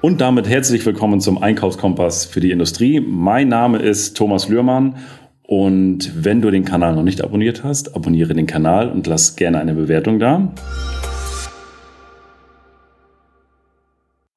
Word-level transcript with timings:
Und 0.00 0.20
damit 0.20 0.48
herzlich 0.48 0.86
willkommen 0.86 1.20
zum 1.20 1.42
Einkaufskompass 1.42 2.24
für 2.24 2.38
die 2.38 2.52
Industrie. 2.52 3.00
Mein 3.00 3.48
Name 3.48 3.78
ist 3.78 4.16
Thomas 4.16 4.48
Lührmann 4.48 4.94
und 5.42 6.24
wenn 6.24 6.40
du 6.40 6.52
den 6.52 6.64
Kanal 6.64 6.94
noch 6.94 7.02
nicht 7.02 7.20
abonniert 7.20 7.64
hast, 7.64 7.96
abonniere 7.96 8.32
den 8.32 8.46
Kanal 8.46 8.90
und 8.90 9.08
lass 9.08 9.34
gerne 9.34 9.58
eine 9.58 9.74
Bewertung 9.74 10.20
da. 10.20 10.52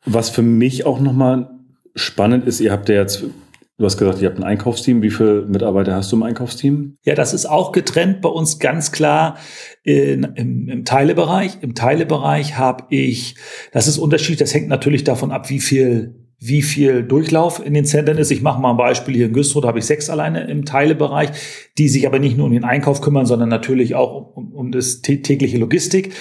Was 0.04 0.32
für 0.32 0.42
mich 0.42 0.88
auch 0.88 1.00
nochmal 1.00 1.52
spannend 1.93 2.48
ist, 2.48 2.59
ihr 2.59 2.71
habt 2.71 2.89
ja 2.89 2.96
jetzt 2.96 3.23
Du 3.82 3.86
hast 3.88 3.98
gesagt, 3.98 4.21
ihr 4.21 4.29
habt 4.29 4.38
ein 4.38 4.43
Einkaufsteam. 4.43 5.02
Wie 5.02 5.09
viele 5.09 5.47
Mitarbeiter 5.47 5.95
hast 5.95 6.11
du 6.11 6.16
im 6.16 6.21
Einkaufsteam? 6.21 6.97
Ja, 7.04 7.16
das 7.16 7.34
ist 7.34 7.47
auch 7.47 7.71
getrennt 7.71 8.21
bei 8.21 8.29
uns 8.29 8.59
ganz 8.59 8.91
klar 8.91 9.39
in, 9.82 10.23
im, 10.36 10.70
im 10.70 10.86
Teilebereich. 10.86 11.57
Im 11.61 11.73
Teilebereich 11.73 12.59
habe 12.59 12.83
ich, 12.89 13.37
das 13.71 13.87
ist 13.87 13.97
Unterschied, 13.97 14.39
das 14.39 14.54
hängt 14.54 14.68
natürlich 14.68 15.04
davon 15.04 15.32
ab, 15.32 15.50
wie 15.50 15.59
viel 15.59 16.15
wie 16.37 16.61
viel 16.61 17.04
Durchlauf 17.04 17.64
in 17.64 17.73
den 17.73 17.86
Zentren 17.86 18.20
ist. 18.20 18.29
Ich 18.32 18.43
mache 18.43 18.61
mal 18.61 18.71
ein 18.71 18.78
Beispiel 18.78 19.15
hier 19.15 19.28
in 19.28 19.33
Güstrow, 19.33 19.64
da 19.64 19.68
habe 19.70 19.79
ich 19.79 19.86
sechs 19.86 20.11
alleine 20.11 20.48
im 20.48 20.65
Teilebereich, 20.65 21.29
die 21.79 21.87
sich 21.87 22.06
aber 22.06 22.20
nicht 22.20 22.37
nur 22.37 22.48
um 22.48 22.54
den 22.54 22.64
Einkauf 22.64 23.01
kümmern, 23.01 23.25
sondern 23.25 23.50
natürlich 23.50 23.95
auch 23.95 24.36
um, 24.36 24.54
um 24.54 24.71
das 24.71 25.01
tägliche 25.01 25.57
Logistik. 25.57 26.14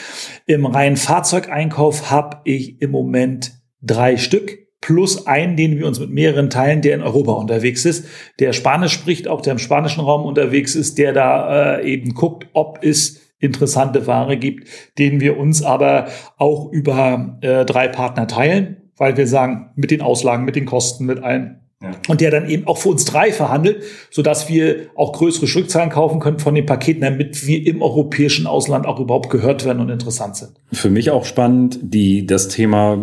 Im 0.47 0.65
reinen 0.65 0.97
Fahrzeugeinkauf 0.97 2.11
habe 2.11 2.39
ich 2.45 2.81
im 2.81 2.91
Moment 2.91 3.53
drei 3.83 4.17
Stück 4.17 4.59
plus 4.81 5.27
einen, 5.27 5.57
den 5.57 5.79
wir 5.79 5.87
uns 5.87 6.01
mit 6.01 6.11
mehreren 6.11 6.51
teilen, 6.51 6.83
der 6.83 6.95
in 6.95 7.03
Europa 7.03 7.33
unterwegs 7.33 7.85
ist, 7.85 8.07
der 8.39 8.53
Spanisch 8.53 8.93
spricht, 8.93 9.29
auch 9.29 9.41
der 9.41 9.53
im 9.53 9.59
spanischen 9.59 10.01
Raum 10.01 10.25
unterwegs 10.25 10.75
ist, 10.75 10.99
der 10.99 11.13
da 11.13 11.79
äh, 11.79 11.93
eben 11.93 12.15
guckt, 12.15 12.47
ob 12.53 12.79
es 12.83 13.21
interessante 13.39 14.07
Ware 14.07 14.37
gibt, 14.37 14.69
den 14.99 15.21
wir 15.21 15.39
uns 15.39 15.63
aber 15.63 16.09
auch 16.37 16.71
über 16.71 17.39
äh, 17.41 17.65
drei 17.65 17.89
Partner 17.89 18.27
teilen, 18.27 18.77
weil 18.97 19.17
wir 19.17 19.27
sagen, 19.27 19.71
mit 19.77 19.91
den 19.91 20.03
Auslagen, 20.03 20.45
mit 20.45 20.57
den 20.57 20.67
Kosten, 20.67 21.07
mit 21.07 21.23
allen. 21.23 21.61
Ja. 21.83 21.93
Und 22.09 22.21
der 22.21 22.31
dann 22.31 22.47
eben 22.51 22.67
auch 22.67 22.77
für 22.77 22.91
uns 22.91 23.07
drei 23.07 23.33
verhandelt, 23.33 23.83
so 24.11 24.21
dass 24.21 24.51
wir 24.51 24.89
auch 24.97 25.13
größere 25.15 25.47
Stückzahlen 25.47 25.89
kaufen 25.89 26.21
können 26.21 26.39
von 26.39 26.55
den 26.55 26.67
Paketen, 26.67 27.01
damit 27.01 27.47
wir 27.47 27.67
im 27.67 27.81
europäischen 27.81 28.47
Ausland 28.47 28.87
auch 28.87 29.01
überhaupt 29.01 29.31
gehört 29.31 29.65
werden 29.65 29.81
und 29.81 29.89
interessant 29.89 30.37
sind. 30.37 30.53
Für 30.73 30.91
mich 30.91 31.11
auch 31.11 31.25
spannend, 31.25 31.79
die, 31.81 32.27
das 32.27 32.49
Thema 32.49 32.99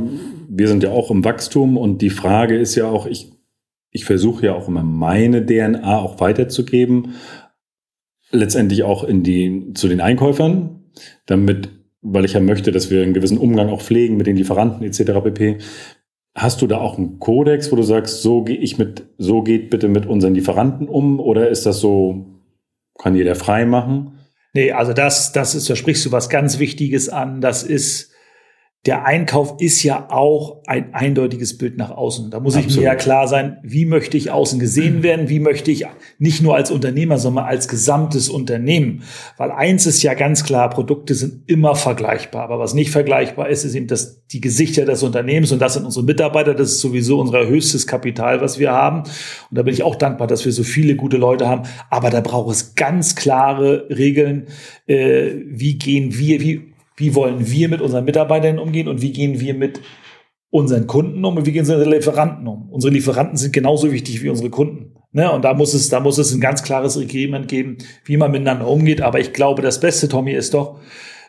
wir 0.57 0.67
sind 0.67 0.83
ja 0.83 0.91
auch 0.91 1.11
im 1.11 1.23
Wachstum 1.23 1.77
und 1.77 2.01
die 2.01 2.09
Frage 2.09 2.57
ist 2.57 2.75
ja 2.75 2.87
auch, 2.87 3.05
ich, 3.05 3.31
ich 3.91 4.05
versuche 4.05 4.47
ja 4.47 4.55
auch 4.55 4.67
immer 4.67 4.83
meine 4.83 5.45
DNA 5.45 5.99
auch 5.99 6.19
weiterzugeben, 6.19 7.13
letztendlich 8.31 8.83
auch 8.83 9.03
in 9.03 9.21
die, 9.21 9.73
zu 9.75 9.87
den 9.87 10.01
Einkäufern, 10.01 10.83
damit, 11.27 11.69
weil 12.01 12.25
ich 12.25 12.33
ja 12.33 12.39
möchte, 12.39 12.71
dass 12.71 12.89
wir 12.89 13.03
einen 13.03 13.13
gewissen 13.13 13.37
Umgang 13.37 13.69
auch 13.69 13.81
pflegen 13.81 14.17
mit 14.17 14.25
den 14.25 14.35
Lieferanten 14.35 14.85
etc. 14.85 15.21
pp. 15.23 15.57
Hast 16.35 16.61
du 16.61 16.67
da 16.67 16.79
auch 16.79 16.97
einen 16.97 17.19
Kodex, 17.19 17.71
wo 17.71 17.75
du 17.75 17.83
sagst, 17.83 18.23
so 18.23 18.43
gehe 18.43 18.57
ich 18.57 18.79
mit, 18.79 19.05
so 19.17 19.43
geht 19.43 19.69
bitte 19.69 19.87
mit 19.87 20.07
unseren 20.07 20.33
Lieferanten 20.33 20.87
um 20.87 21.19
oder 21.19 21.49
ist 21.49 21.67
das 21.67 21.79
so, 21.79 22.25
kann 22.97 23.15
jeder 23.15 23.35
frei 23.35 23.65
machen? 23.65 24.19
Nee, 24.53 24.71
also 24.71 24.93
das, 24.93 25.33
das 25.33 25.53
ist, 25.53 25.69
da 25.69 25.75
sprichst 25.75 26.05
du 26.05 26.11
was 26.11 26.29
ganz 26.29 26.57
Wichtiges 26.57 27.09
an. 27.09 27.41
Das 27.41 27.61
ist, 27.61 28.11
der 28.87 29.05
Einkauf 29.05 29.55
ist 29.59 29.83
ja 29.83 30.07
auch 30.09 30.63
ein 30.65 30.93
eindeutiges 30.93 31.57
Bild 31.57 31.77
nach 31.77 31.91
außen. 31.91 32.31
Da 32.31 32.39
muss 32.39 32.55
Absolut. 32.55 32.71
ich 32.71 32.77
mir 32.77 32.83
ja 32.85 32.95
klar 32.95 33.27
sein, 33.27 33.57
wie 33.61 33.83
möchte 33.83 34.15
ich 34.15 34.31
außen 34.31 34.59
gesehen 34.59 35.03
werden, 35.03 35.27
wie 35.27 35.41
möchte 35.41 35.71
ich 35.71 35.85
nicht 36.19 36.41
nur 36.41 36.55
als 36.55 36.71
Unternehmer, 36.71 37.17
sondern 37.17 37.43
als 37.43 37.67
gesamtes 37.67 38.29
Unternehmen. 38.29 39.03
Weil 39.35 39.51
eins 39.51 39.85
ist 39.85 40.03
ja 40.03 40.13
ganz 40.13 40.45
klar, 40.45 40.69
Produkte 40.69 41.15
sind 41.15 41.49
immer 41.49 41.75
vergleichbar. 41.75 42.43
Aber 42.43 42.59
was 42.59 42.73
nicht 42.73 42.89
vergleichbar 42.89 43.49
ist, 43.49 43.65
ist 43.65 43.75
eben 43.75 43.87
das, 43.87 44.25
die 44.27 44.39
Gesichter 44.39 44.85
des 44.85 45.03
Unternehmens 45.03 45.51
und 45.51 45.59
das 45.59 45.73
sind 45.73 45.83
unsere 45.83 46.05
Mitarbeiter. 46.05 46.53
Das 46.53 46.71
ist 46.71 46.79
sowieso 46.79 47.19
unser 47.19 47.45
höchstes 47.45 47.87
Kapital, 47.87 48.39
was 48.39 48.57
wir 48.57 48.71
haben. 48.71 48.99
Und 48.99 49.57
da 49.57 49.63
bin 49.63 49.73
ich 49.73 49.83
auch 49.83 49.95
dankbar, 49.95 50.27
dass 50.27 50.45
wir 50.45 50.53
so 50.53 50.63
viele 50.63 50.95
gute 50.95 51.17
Leute 51.17 51.49
haben. 51.49 51.63
Aber 51.89 52.09
da 52.09 52.21
braucht 52.21 52.55
es 52.55 52.73
ganz 52.75 53.15
klare 53.15 53.89
Regeln. 53.89 54.47
Äh, 54.85 55.31
wie 55.45 55.77
gehen 55.77 56.17
wir, 56.17 56.39
wie 56.39 56.76
wie 56.97 57.15
wollen 57.15 57.49
wir 57.49 57.69
mit 57.69 57.81
unseren 57.81 58.05
Mitarbeitern 58.05 58.59
umgehen 58.59 58.87
und 58.87 59.01
wie 59.01 59.13
gehen 59.13 59.39
wir 59.39 59.53
mit 59.53 59.81
unseren 60.49 60.87
Kunden 60.87 61.23
um 61.23 61.37
und 61.37 61.45
wie 61.45 61.51
gehen 61.51 61.61
unsere 61.61 61.89
Lieferanten 61.89 62.47
um. 62.47 62.69
Unsere 62.69 62.93
Lieferanten 62.93 63.37
sind 63.37 63.53
genauso 63.53 63.91
wichtig 63.91 64.23
wie 64.23 64.29
unsere 64.29 64.49
Kunden. 64.49 64.95
Ne? 65.11 65.31
Und 65.31 65.45
da 65.45 65.53
muss 65.53 65.73
es, 65.73 65.89
da 65.89 65.99
muss 65.99 66.17
es 66.17 66.33
ein 66.33 66.41
ganz 66.41 66.63
klares 66.63 66.97
Agreement 66.97 67.47
geben, 67.47 67.77
wie 68.05 68.17
man 68.17 68.31
miteinander 68.31 68.67
umgeht. 68.67 69.01
Aber 69.01 69.19
ich 69.19 69.33
glaube, 69.33 69.61
das 69.61 69.79
Beste, 69.79 70.07
Tommy, 70.07 70.31
ist 70.31 70.53
doch, 70.53 70.79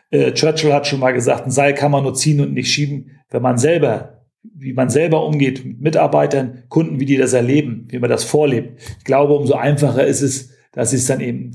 äh, 0.09 0.31
Churchill 0.31 0.73
hat 0.73 0.87
schon 0.87 0.99
mal 0.99 1.11
gesagt, 1.11 1.45
ein 1.45 1.51
Seil 1.51 1.73
kann 1.73 1.91
man 1.91 2.03
nur 2.03 2.13
ziehen 2.13 2.41
und 2.41 2.53
nicht 2.53 2.71
schieben, 2.71 3.11
wenn 3.29 3.41
man 3.41 3.57
selber, 3.57 4.25
wie 4.41 4.73
man 4.73 4.89
selber 4.89 5.25
umgeht 5.25 5.65
mit 5.65 5.81
Mitarbeitern, 5.81 6.63
Kunden, 6.69 6.99
wie 6.99 7.05
die 7.05 7.17
das 7.17 7.33
erleben, 7.33 7.87
wie 7.89 7.99
man 7.99 8.09
das 8.09 8.23
vorlebt. 8.23 8.81
Ich 8.97 9.03
glaube, 9.03 9.33
umso 9.33 9.53
einfacher 9.53 10.05
ist 10.05 10.21
es, 10.21 10.51
dass 10.71 10.91
sie 10.91 10.97
es 10.97 11.05
dann 11.05 11.19
eben 11.19 11.53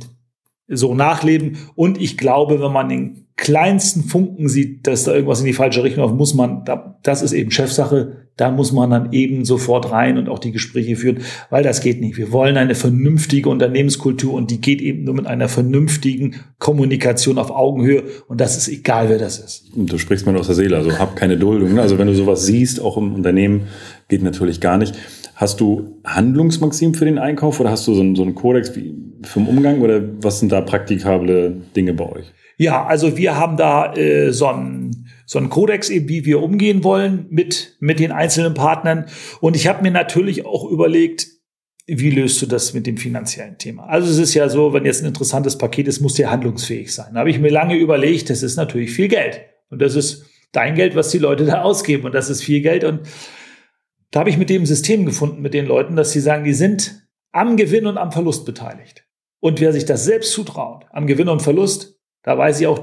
so 0.77 0.95
nachleben. 0.95 1.59
Und 1.75 2.01
ich 2.01 2.17
glaube, 2.17 2.61
wenn 2.61 2.73
man 2.73 2.89
den 2.89 3.25
kleinsten 3.37 4.05
Funken 4.05 4.49
sieht, 4.49 4.87
dass 4.87 5.05
da 5.05 5.13
irgendwas 5.13 5.41
in 5.41 5.47
die 5.47 5.53
falsche 5.53 5.83
Richtung 5.83 6.05
läuft, 6.05 6.15
muss 6.15 6.35
man, 6.35 6.65
das 7.03 7.23
ist 7.23 7.33
eben 7.33 7.51
Chefsache, 7.51 8.25
da 8.37 8.51
muss 8.51 8.73
man 8.73 8.91
dann 8.91 9.13
eben 9.13 9.45
sofort 9.45 9.91
rein 9.91 10.19
und 10.19 10.29
auch 10.29 10.39
die 10.39 10.51
Gespräche 10.51 10.97
führen, 10.97 11.19
weil 11.51 11.63
das 11.63 11.81
geht 11.81 12.01
nicht. 12.01 12.17
Wir 12.17 12.33
wollen 12.33 12.57
eine 12.57 12.75
vernünftige 12.75 13.49
Unternehmenskultur 13.49 14.35
und 14.35 14.51
die 14.51 14.61
geht 14.61 14.81
eben 14.81 15.05
nur 15.05 15.15
mit 15.15 15.27
einer 15.27 15.49
vernünftigen 15.49 16.37
Kommunikation 16.59 17.39
auf 17.39 17.51
Augenhöhe 17.51 18.05
und 18.29 18.41
das 18.41 18.57
ist 18.57 18.69
egal, 18.69 19.09
wer 19.09 19.19
das 19.19 19.39
ist. 19.39 19.71
Du 19.77 19.99
sprichst 19.99 20.27
mir 20.27 20.37
aus 20.37 20.47
der 20.47 20.57
Seele, 20.57 20.77
also 20.77 20.99
hab 20.99 21.17
keine 21.17 21.37
Duldung. 21.37 21.75
Ne? 21.75 21.83
Also 21.83 21.99
wenn 21.99 22.09
du 22.09 22.15
sowas 22.15 22.47
siehst, 22.47 22.81
auch 22.81 22.97
im 22.97 23.15
Unternehmen, 23.15 23.63
geht 24.09 24.23
natürlich 24.23 24.61
gar 24.61 24.79
nicht. 24.79 24.97
Hast 25.37 25.61
du 25.61 26.01
Handlungsmaxim 26.05 26.95
für 26.95 27.05
den 27.05 27.19
Einkauf 27.19 27.61
oder 27.61 27.71
hast 27.71 27.87
du 27.87 27.95
so 27.95 28.01
einen, 28.01 28.15
so 28.17 28.23
einen 28.23 28.35
Kodex 28.35 28.75
wie 28.77 28.95
vom 29.25 29.49
Umgang 29.49 29.81
oder 29.81 30.03
was 30.23 30.41
sind 30.41 30.53
da 30.53 30.61
praktikable 30.61 31.63
Dinge 31.75 31.95
bei 31.95 32.05
euch? 32.05 32.33
Ja, 32.57 32.87
also 32.87 33.17
wir 33.17 33.37
haben 33.37 33.57
da 33.57 33.95
äh, 33.95 34.33
so 34.33 34.47
einen 34.47 35.09
so 35.27 35.39
einen 35.39 35.49
Kodex 35.49 35.91
eben, 35.91 36.09
wie 36.09 36.25
wir 36.25 36.43
umgehen 36.43 36.85
wollen 36.85 37.27
mit 37.31 37.77
mit 37.81 37.99
den 37.99 38.13
einzelnen 38.13 38.55
Partnern. 38.55 39.07
Und 39.41 39.57
ich 39.57 39.67
habe 39.67 39.83
mir 39.83 39.91
natürlich 39.91 40.47
auch 40.47 40.71
überlegt, 40.71 41.27
wie 41.87 42.11
löst 42.11 42.41
du 42.41 42.47
das 42.47 42.73
mit 42.73 42.87
dem 42.87 42.97
finanziellen 42.97 43.59
Thema? 43.59 43.85
Also 43.87 44.11
es 44.11 44.19
ist 44.19 44.35
ja 44.35 44.49
so, 44.49 44.73
wenn 44.73 44.85
jetzt 44.85 45.03
ein 45.03 45.09
interessantes 45.09 45.59
Paket 45.59 45.89
ist, 45.89 46.01
muss 46.01 46.15
der 46.15 46.31
handlungsfähig 46.31 46.95
sein. 46.95 47.13
Da 47.13 47.21
habe 47.21 47.31
ich 47.31 47.39
mir 47.39 47.51
lange 47.51 47.77
überlegt, 47.77 48.31
das 48.31 48.43
ist 48.43 48.57
natürlich 48.57 48.91
viel 48.91 49.09
Geld. 49.09 49.43
Und 49.71 49.83
das 49.83 49.95
ist 49.95 50.25
dein 50.53 50.77
Geld, 50.77 50.95
was 50.95 51.11
die 51.11 51.19
Leute 51.19 51.45
da 51.47 51.63
ausgeben. 51.63 52.05
Und 52.05 52.15
das 52.15 52.31
ist 52.31 52.43
viel 52.43 52.61
Geld. 52.61 52.85
Und 52.85 53.01
da 54.11 54.21
habe 54.21 54.31
ich 54.31 54.39
mit 54.39 54.49
dem 54.49 54.65
System 54.65 55.05
gefunden, 55.05 55.43
mit 55.43 55.55
den 55.55 55.67
Leuten, 55.67 55.97
dass 55.97 56.13
sie 56.13 56.21
sagen, 56.21 56.45
die 56.45 56.55
sind 56.55 57.07
am 57.33 57.57
Gewinn 57.57 57.87
und 57.87 57.99
am 57.99 58.13
Verlust 58.13 58.47
beteiligt. 58.47 59.04
Und 59.45 59.61
wer 59.61 59.75
sich 59.75 59.85
das 59.85 60.07
selbst 60.07 60.33
zutraut, 60.33 60.87
am 60.91 61.07
Gewinn 61.07 61.29
und 61.29 61.43
Verlust, 61.43 61.99
da 62.23 62.39
weiß 62.39 62.63
ich 62.63 62.67
auch, 62.67 62.79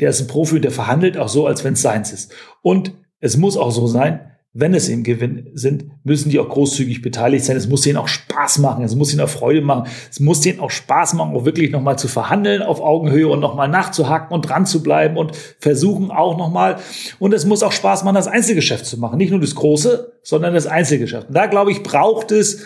der 0.00 0.10
ist 0.10 0.20
ein 0.20 0.26
Profi, 0.26 0.60
der 0.60 0.72
verhandelt 0.72 1.16
auch 1.16 1.28
so, 1.28 1.46
als 1.46 1.62
wenn 1.62 1.74
es 1.74 1.82
seins 1.82 2.12
ist. 2.12 2.34
Und 2.60 2.94
es 3.20 3.36
muss 3.36 3.56
auch 3.56 3.70
so 3.70 3.86
sein, 3.86 4.32
wenn 4.52 4.74
es 4.74 4.88
im 4.88 5.04
Gewinn 5.04 5.48
sind, 5.54 5.84
müssen 6.02 6.30
die 6.30 6.40
auch 6.40 6.48
großzügig 6.48 7.02
beteiligt 7.02 7.44
sein. 7.44 7.56
Es 7.56 7.68
muss 7.68 7.82
denen 7.82 7.98
auch 7.98 8.08
Spaß 8.08 8.58
machen. 8.58 8.82
Es 8.82 8.96
muss 8.96 9.12
ihnen 9.12 9.20
auch 9.20 9.28
Freude 9.28 9.60
machen. 9.60 9.88
Es 10.10 10.18
muss 10.18 10.40
denen 10.40 10.58
auch 10.58 10.72
Spaß 10.72 11.14
machen, 11.14 11.36
auch 11.36 11.44
wirklich 11.44 11.70
nochmal 11.70 11.96
zu 11.96 12.08
verhandeln 12.08 12.62
auf 12.62 12.80
Augenhöhe 12.80 13.28
und 13.28 13.38
nochmal 13.38 13.68
nachzuhaken 13.68 14.34
und 14.34 14.42
dran 14.42 14.66
zu 14.66 14.82
bleiben 14.82 15.16
und 15.16 15.36
versuchen 15.60 16.10
auch 16.10 16.36
nochmal. 16.36 16.80
Und 17.20 17.32
es 17.32 17.44
muss 17.44 17.62
auch 17.62 17.70
Spaß 17.70 18.02
machen, 18.02 18.16
das 18.16 18.26
Einzelgeschäft 18.26 18.86
zu 18.86 18.98
machen. 18.98 19.18
Nicht 19.18 19.30
nur 19.30 19.40
das 19.40 19.54
große, 19.54 20.14
sondern 20.24 20.52
das 20.52 20.66
Einzelgeschäft. 20.66 21.28
Und 21.28 21.34
da, 21.34 21.46
glaube 21.46 21.70
ich, 21.70 21.84
braucht 21.84 22.32
es 22.32 22.64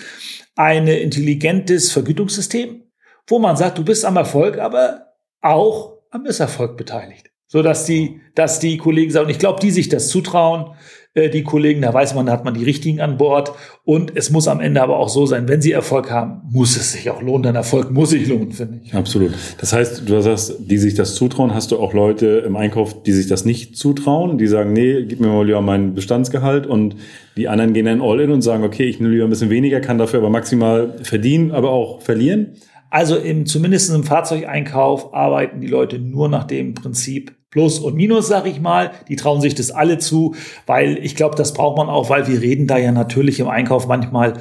ein 0.57 0.87
intelligentes 0.87 1.93
Vergütungssystem, 1.93 2.85
wo 3.27 3.39
man 3.39 3.57
sagt, 3.57 3.79
du 3.79 3.85
bist 3.85 4.05
am 4.05 4.17
Erfolg, 4.17 4.59
aber 4.59 5.07
auch 5.41 5.99
am 6.11 6.23
Misserfolg 6.23 6.77
beteiligt. 6.77 7.31
So 7.47 7.63
dass 7.63 7.85
die, 7.85 8.21
dass 8.35 8.61
die 8.61 8.77
Kollegen 8.79 9.11
sagen, 9.11 9.29
ich 9.29 9.39
glaube, 9.39 9.61
die 9.61 9.73
sich 9.73 9.89
das 9.89 10.09
zutrauen, 10.09 10.73
äh, 11.15 11.29
die 11.29 11.43
Kollegen, 11.43 11.83
da 11.83 11.93
weiß 11.93 12.15
man, 12.15 12.27
da 12.27 12.33
hat 12.33 12.45
man 12.45 12.55
die 12.55 12.63
richtigen 12.63 13.01
an 13.01 13.17
Bord. 13.17 13.53
Und 13.85 14.17
es 14.17 14.31
muss 14.31 14.47
am 14.47 14.61
Ende 14.61 14.81
aber 14.81 14.99
auch 14.99 15.09
so 15.09 15.27
sein, 15.27 15.49
wenn 15.49 15.61
sie 15.61 15.73
Erfolg 15.73 16.13
haben, 16.13 16.43
muss 16.49 16.77
es 16.77 16.93
sich 16.93 17.11
auch 17.11 17.21
lohnen. 17.21 17.43
Dein 17.43 17.57
Erfolg 17.57 17.91
muss 17.91 18.11
sich 18.11 18.29
lohnen, 18.29 18.53
finde 18.53 18.81
ich. 18.85 18.95
Absolut. 18.95 19.33
Das 19.59 19.73
heißt, 19.73 20.09
du 20.09 20.21
sagst, 20.23 20.55
die 20.61 20.79
sich 20.79 20.95
das 20.95 21.17
zutrauen, 21.17 21.53
hast 21.53 21.73
du 21.73 21.79
auch 21.81 21.93
Leute 21.93 22.45
im 22.47 22.55
Einkauf, 22.55 23.03
die 23.03 23.13
sich 23.13 23.27
das 23.27 23.45
nicht 23.45 23.77
zutrauen, 23.77 24.39
die 24.39 24.47
sagen, 24.47 24.73
nee, 24.73 25.05
gib 25.05 25.19
mir 25.19 25.27
mal 25.27 25.45
lieber 25.45 25.61
mein 25.61 25.95
Bestandsgehalt 25.95 26.69
und 26.69 26.95
die 27.37 27.49
anderen 27.49 27.73
gehen 27.73 27.87
dann 27.87 28.01
all 28.01 28.21
in 28.21 28.31
und 28.31 28.43
sagen, 28.43 28.63
okay, 28.63 28.85
ich 28.85 29.01
nehme 29.01 29.13
lieber 29.13 29.25
ein 29.25 29.31
bisschen 29.31 29.51
weniger, 29.51 29.81
kann 29.81 29.99
dafür 29.99 30.21
aber 30.21 30.31
maximal 30.31 30.99
verdienen, 31.03 31.51
aber 31.51 31.71
auch 31.71 32.03
verlieren. 32.03 32.55
Also 32.91 33.17
im, 33.17 33.47
zumindest 33.47 33.91
im 33.91 34.05
Fahrzeugeinkauf 34.05 35.15
arbeiten 35.15 35.61
die 35.61 35.69
Leute 35.69 35.99
nur 35.99 36.29
nach 36.29 36.45
dem 36.45 36.75
Prinzip 36.75 37.35
Plus 37.51 37.81
und 37.81 37.97
Minus, 37.97 38.29
sag 38.29 38.47
ich 38.47 38.61
mal. 38.61 38.93
Die 39.09 39.17
trauen 39.17 39.41
sich 39.41 39.55
das 39.55 39.71
alle 39.71 39.99
zu, 39.99 40.35
weil 40.67 40.99
ich 40.99 41.17
glaube, 41.17 41.37
das 41.37 41.53
braucht 41.53 41.77
man 41.77 41.89
auch, 41.89 42.09
weil 42.09 42.29
wir 42.29 42.41
reden 42.41 42.67
da 42.67 42.79
ja 42.79 42.93
natürlich 42.93 43.41
im 43.41 43.49
Einkauf 43.49 43.89
manchmal 43.89 44.35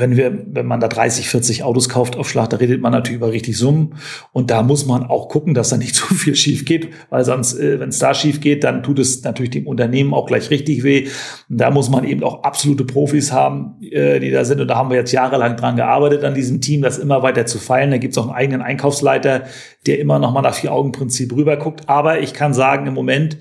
wenn 0.00 0.16
wir, 0.16 0.44
wenn 0.46 0.66
man 0.66 0.80
da 0.80 0.88
30, 0.88 1.28
40 1.28 1.62
Autos 1.62 1.88
kauft 1.88 2.16
auf 2.16 2.28
Schlag, 2.28 2.50
da 2.50 2.56
redet 2.56 2.80
man 2.80 2.92
natürlich 2.92 3.18
über 3.18 3.30
richtig 3.30 3.56
Summen. 3.56 3.94
Und 4.32 4.50
da 4.50 4.62
muss 4.62 4.86
man 4.86 5.04
auch 5.04 5.28
gucken, 5.28 5.54
dass 5.54 5.68
da 5.68 5.76
nicht 5.76 5.94
zu 5.94 6.14
viel 6.14 6.34
schief 6.34 6.64
geht, 6.64 6.90
weil 7.10 7.24
sonst, 7.24 7.58
äh, 7.58 7.80
wenn 7.80 7.90
es 7.90 7.98
da 7.98 8.14
schief 8.14 8.40
geht, 8.40 8.64
dann 8.64 8.82
tut 8.82 8.98
es 8.98 9.22
natürlich 9.22 9.50
dem 9.50 9.66
Unternehmen 9.66 10.12
auch 10.12 10.26
gleich 10.26 10.50
richtig 10.50 10.82
weh. 10.82 11.08
Und 11.48 11.60
da 11.60 11.70
muss 11.70 11.90
man 11.90 12.04
eben 12.04 12.22
auch 12.22 12.42
absolute 12.42 12.84
Profis 12.84 13.32
haben, 13.32 13.76
äh, 13.82 14.20
die 14.20 14.30
da 14.30 14.44
sind. 14.44 14.60
Und 14.60 14.68
da 14.68 14.76
haben 14.76 14.90
wir 14.90 14.96
jetzt 14.96 15.12
jahrelang 15.12 15.56
dran 15.56 15.76
gearbeitet 15.76 16.24
an 16.24 16.34
diesem 16.34 16.60
Team, 16.60 16.82
das 16.82 16.98
immer 16.98 17.22
weiter 17.22 17.46
zu 17.46 17.58
feilen. 17.58 17.90
Da 17.90 17.98
gibt 17.98 18.12
es 18.12 18.18
auch 18.18 18.26
einen 18.26 18.36
eigenen 18.36 18.62
Einkaufsleiter, 18.62 19.44
der 19.86 19.98
immer 20.00 20.18
noch 20.18 20.32
mal 20.32 20.42
nach 20.42 20.54
Vier-Augen-Prinzip 20.54 21.34
rüberguckt. 21.34 21.88
Aber 21.88 22.20
ich 22.20 22.34
kann 22.34 22.54
sagen, 22.54 22.86
im 22.86 22.94
Moment 22.94 23.38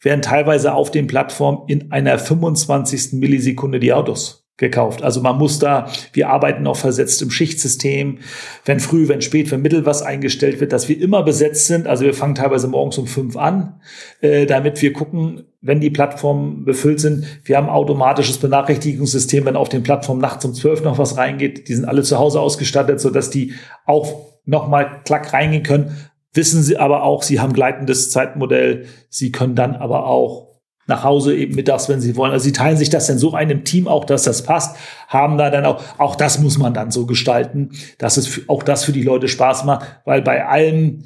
werden 0.00 0.22
teilweise 0.22 0.74
auf 0.74 0.90
den 0.90 1.06
Plattformen 1.06 1.68
in 1.68 1.92
einer 1.92 2.18
25. 2.18 3.12
Millisekunde 3.12 3.78
die 3.78 3.92
Autos 3.92 4.41
gekauft. 4.58 5.02
Also 5.02 5.20
man 5.22 5.38
muss 5.38 5.58
da, 5.58 5.88
wir 6.12 6.28
arbeiten 6.28 6.66
auch 6.66 6.76
versetzt 6.76 7.20
im 7.22 7.30
Schichtsystem, 7.30 8.18
wenn 8.64 8.80
früh, 8.80 9.08
wenn 9.08 9.22
spät, 9.22 9.50
wenn 9.50 9.62
mittel 9.62 9.86
was 9.86 10.02
eingestellt 10.02 10.60
wird, 10.60 10.72
dass 10.72 10.88
wir 10.88 11.00
immer 11.00 11.22
besetzt 11.22 11.66
sind. 11.66 11.86
Also 11.86 12.04
wir 12.04 12.14
fangen 12.14 12.34
teilweise 12.34 12.68
morgens 12.68 12.98
um 12.98 13.06
fünf 13.06 13.36
an, 13.36 13.80
äh, 14.20 14.46
damit 14.46 14.80
wir 14.82 14.92
gucken, 14.92 15.44
wenn 15.62 15.80
die 15.80 15.90
Plattformen 15.90 16.64
befüllt 16.64 17.00
sind. 17.00 17.24
Wir 17.44 17.56
haben 17.56 17.68
automatisches 17.68 18.38
Benachrichtigungssystem, 18.38 19.44
wenn 19.46 19.56
auf 19.56 19.68
den 19.68 19.82
Plattformen 19.82 20.20
nachts 20.20 20.44
um 20.44 20.54
zwölf 20.54 20.82
noch 20.82 20.98
was 20.98 21.16
reingeht. 21.16 21.68
Die 21.68 21.74
sind 21.74 21.86
alle 21.86 22.02
zu 22.02 22.18
Hause 22.18 22.40
ausgestattet, 22.40 23.00
sodass 23.00 23.30
die 23.30 23.54
auch 23.86 24.26
nochmal 24.44 25.00
klack 25.04 25.32
reingehen 25.32 25.62
können. 25.62 25.96
Wissen 26.34 26.62
Sie 26.62 26.78
aber 26.78 27.02
auch, 27.02 27.22
Sie 27.22 27.40
haben 27.40 27.52
gleitendes 27.52 28.10
Zeitmodell. 28.10 28.86
Sie 29.08 29.32
können 29.32 29.54
dann 29.54 29.76
aber 29.76 30.06
auch 30.06 30.51
nach 30.86 31.04
Hause 31.04 31.36
eben 31.36 31.54
mittags, 31.54 31.88
wenn 31.88 32.00
sie 32.00 32.16
wollen. 32.16 32.32
Also 32.32 32.44
sie 32.44 32.52
teilen 32.52 32.76
sich 32.76 32.90
das 32.90 33.06
dann 33.06 33.18
so 33.18 33.34
einem 33.34 33.64
Team 33.64 33.86
auch, 33.86 34.04
dass 34.04 34.24
das 34.24 34.42
passt, 34.42 34.76
haben 35.08 35.38
da 35.38 35.50
dann 35.50 35.64
auch, 35.64 35.82
auch 35.98 36.16
das 36.16 36.38
muss 36.40 36.58
man 36.58 36.74
dann 36.74 36.90
so 36.90 37.06
gestalten, 37.06 37.70
dass 37.98 38.16
es 38.16 38.48
auch 38.48 38.62
das 38.62 38.84
für 38.84 38.92
die 38.92 39.02
Leute 39.02 39.28
Spaß 39.28 39.64
macht, 39.64 40.00
weil 40.04 40.22
bei 40.22 40.46
allem 40.46 41.04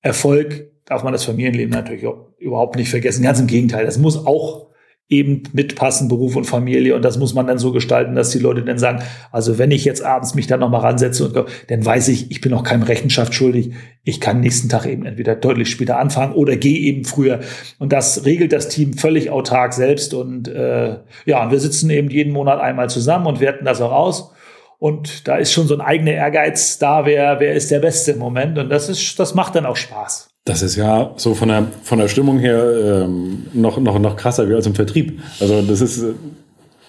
Erfolg 0.00 0.70
darf 0.84 1.02
man 1.02 1.12
das 1.12 1.24
Familienleben 1.24 1.72
natürlich 1.72 2.06
auch 2.06 2.32
überhaupt 2.38 2.76
nicht 2.76 2.90
vergessen. 2.90 3.22
Ganz 3.22 3.40
im 3.40 3.46
Gegenteil, 3.46 3.86
das 3.86 3.98
muss 3.98 4.26
auch 4.26 4.66
eben 5.08 5.42
mitpassen, 5.52 6.08
Beruf 6.08 6.34
und 6.34 6.44
Familie. 6.44 6.96
Und 6.96 7.04
das 7.04 7.18
muss 7.18 7.34
man 7.34 7.46
dann 7.46 7.58
so 7.58 7.72
gestalten, 7.72 8.14
dass 8.14 8.30
die 8.30 8.38
Leute 8.38 8.62
dann 8.62 8.78
sagen, 8.78 9.02
also 9.30 9.58
wenn 9.58 9.70
ich 9.70 9.84
jetzt 9.84 10.02
abends 10.02 10.34
mich 10.34 10.46
dann 10.46 10.60
nochmal 10.60 10.80
ransetze 10.80 11.26
und 11.26 11.46
dann 11.68 11.84
weiß 11.84 12.08
ich, 12.08 12.30
ich 12.30 12.40
bin 12.40 12.54
auch 12.54 12.62
keinem 12.62 12.84
Rechenschaft 12.84 13.34
schuldig. 13.34 13.72
Ich 14.02 14.20
kann 14.20 14.40
nächsten 14.40 14.68
Tag 14.70 14.86
eben 14.86 15.04
entweder 15.04 15.34
deutlich 15.36 15.70
später 15.70 15.98
anfangen 15.98 16.34
oder 16.34 16.56
gehe 16.56 16.78
eben 16.78 17.04
früher. 17.04 17.40
Und 17.78 17.92
das 17.92 18.24
regelt 18.24 18.52
das 18.52 18.68
Team 18.68 18.94
völlig 18.94 19.30
autark 19.30 19.74
selbst. 19.74 20.14
Und 20.14 20.48
äh, 20.48 20.98
ja, 21.26 21.44
und 21.44 21.50
wir 21.50 21.60
sitzen 21.60 21.90
eben 21.90 22.08
jeden 22.08 22.32
Monat 22.32 22.60
einmal 22.60 22.88
zusammen 22.88 23.26
und 23.26 23.40
werten 23.40 23.66
das 23.66 23.82
auch 23.82 23.92
aus. 23.92 24.30
Und 24.78 25.28
da 25.28 25.36
ist 25.36 25.52
schon 25.52 25.66
so 25.66 25.74
ein 25.74 25.80
eigener 25.80 26.12
Ehrgeiz 26.12 26.78
da, 26.78 27.06
wer, 27.06 27.40
wer 27.40 27.54
ist 27.54 27.70
der 27.70 27.80
Beste 27.80 28.12
im 28.12 28.18
Moment. 28.18 28.58
Und 28.58 28.70
das 28.70 28.88
ist, 28.88 29.18
das 29.18 29.34
macht 29.34 29.54
dann 29.54 29.66
auch 29.66 29.76
Spaß. 29.76 30.33
Das 30.44 30.60
ist 30.60 30.76
ja 30.76 31.14
so 31.16 31.34
von 31.34 31.48
der, 31.48 31.68
von 31.82 31.98
der 31.98 32.08
Stimmung 32.08 32.38
her 32.38 33.04
ähm, 33.04 33.46
noch, 33.54 33.78
noch, 33.78 33.98
noch 33.98 34.16
krasser 34.16 34.48
wie 34.48 34.54
als 34.54 34.66
im 34.66 34.74
Vertrieb. 34.74 35.20
Also 35.40 35.62
das 35.62 35.80
ist, 35.80 36.02
äh, 36.02 36.12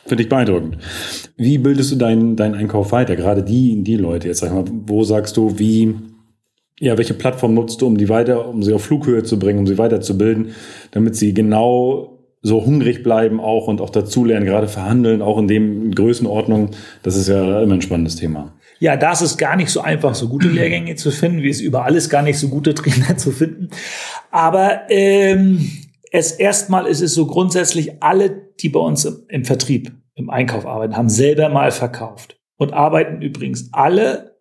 finde 0.05 0.23
ich 0.23 0.29
beeindruckend. 0.29 0.77
Wie 1.37 1.57
bildest 1.57 1.91
du 1.93 1.95
deinen, 1.95 2.35
deinen 2.35 2.55
Einkauf 2.55 2.91
weiter? 2.91 3.15
Gerade 3.15 3.43
die, 3.43 3.81
die 3.81 3.95
Leute 3.95 4.27
jetzt, 4.27 4.39
sag 4.39 4.53
mal, 4.53 4.65
wo 4.85 5.05
sagst 5.05 5.37
du, 5.37 5.57
wie, 5.57 5.95
ja, 6.79 6.97
welche 6.97 7.13
Plattform 7.13 7.53
nutzt 7.53 7.81
du, 7.81 7.87
um 7.87 7.97
die 7.97 8.09
weiter, 8.09 8.49
um 8.49 8.61
sie 8.61 8.73
auf 8.73 8.83
Flughöhe 8.83 9.23
zu 9.23 9.39
bringen, 9.39 9.59
um 9.59 9.67
sie 9.67 9.77
weiterzubilden, 9.77 10.49
damit 10.91 11.15
sie 11.15 11.33
genau 11.33 12.19
so 12.41 12.63
hungrig 12.65 13.03
bleiben 13.03 13.39
auch 13.39 13.67
und 13.67 13.79
auch 13.79 13.89
dazulernen, 13.89 14.45
gerade 14.45 14.67
verhandeln, 14.67 15.21
auch 15.21 15.39
in 15.39 15.47
dem 15.47 15.95
Größenordnung. 15.95 16.71
Das 17.03 17.15
ist 17.15 17.29
ja 17.29 17.61
immer 17.61 17.75
ein 17.75 17.81
spannendes 17.81 18.17
Thema. 18.17 18.53
Ja, 18.79 18.97
da 18.97 19.13
ist 19.13 19.37
gar 19.37 19.55
nicht 19.55 19.69
so 19.69 19.81
einfach, 19.81 20.15
so 20.15 20.27
gute 20.27 20.49
Lehrgänge 20.49 20.95
zu 20.95 21.11
finden, 21.11 21.41
wie 21.41 21.49
es 21.49 21.61
über 21.61 21.85
alles 21.85 22.09
gar 22.09 22.21
nicht 22.21 22.37
so 22.37 22.49
gute 22.49 22.73
Trainer 22.73 23.17
zu 23.17 23.31
finden. 23.31 23.69
Aber 24.31 24.89
ähm, 24.89 25.71
es 26.11 26.31
erstmal 26.31 26.85
ist 26.87 27.01
es 27.01 27.13
so 27.13 27.25
grundsätzlich, 27.27 28.03
alle, 28.03 28.51
die 28.59 28.69
bei 28.69 28.79
uns 28.79 29.05
im, 29.05 29.23
im 29.29 29.45
Vertrieb, 29.45 29.91
im 30.15 30.29
Einkauf 30.29 30.65
arbeiten, 30.65 30.95
haben 30.95 31.09
selber 31.09 31.49
mal 31.49 31.71
verkauft 31.71 32.39
und 32.57 32.73
arbeiten 32.73 33.21
übrigens 33.21 33.69
alle 33.73 34.35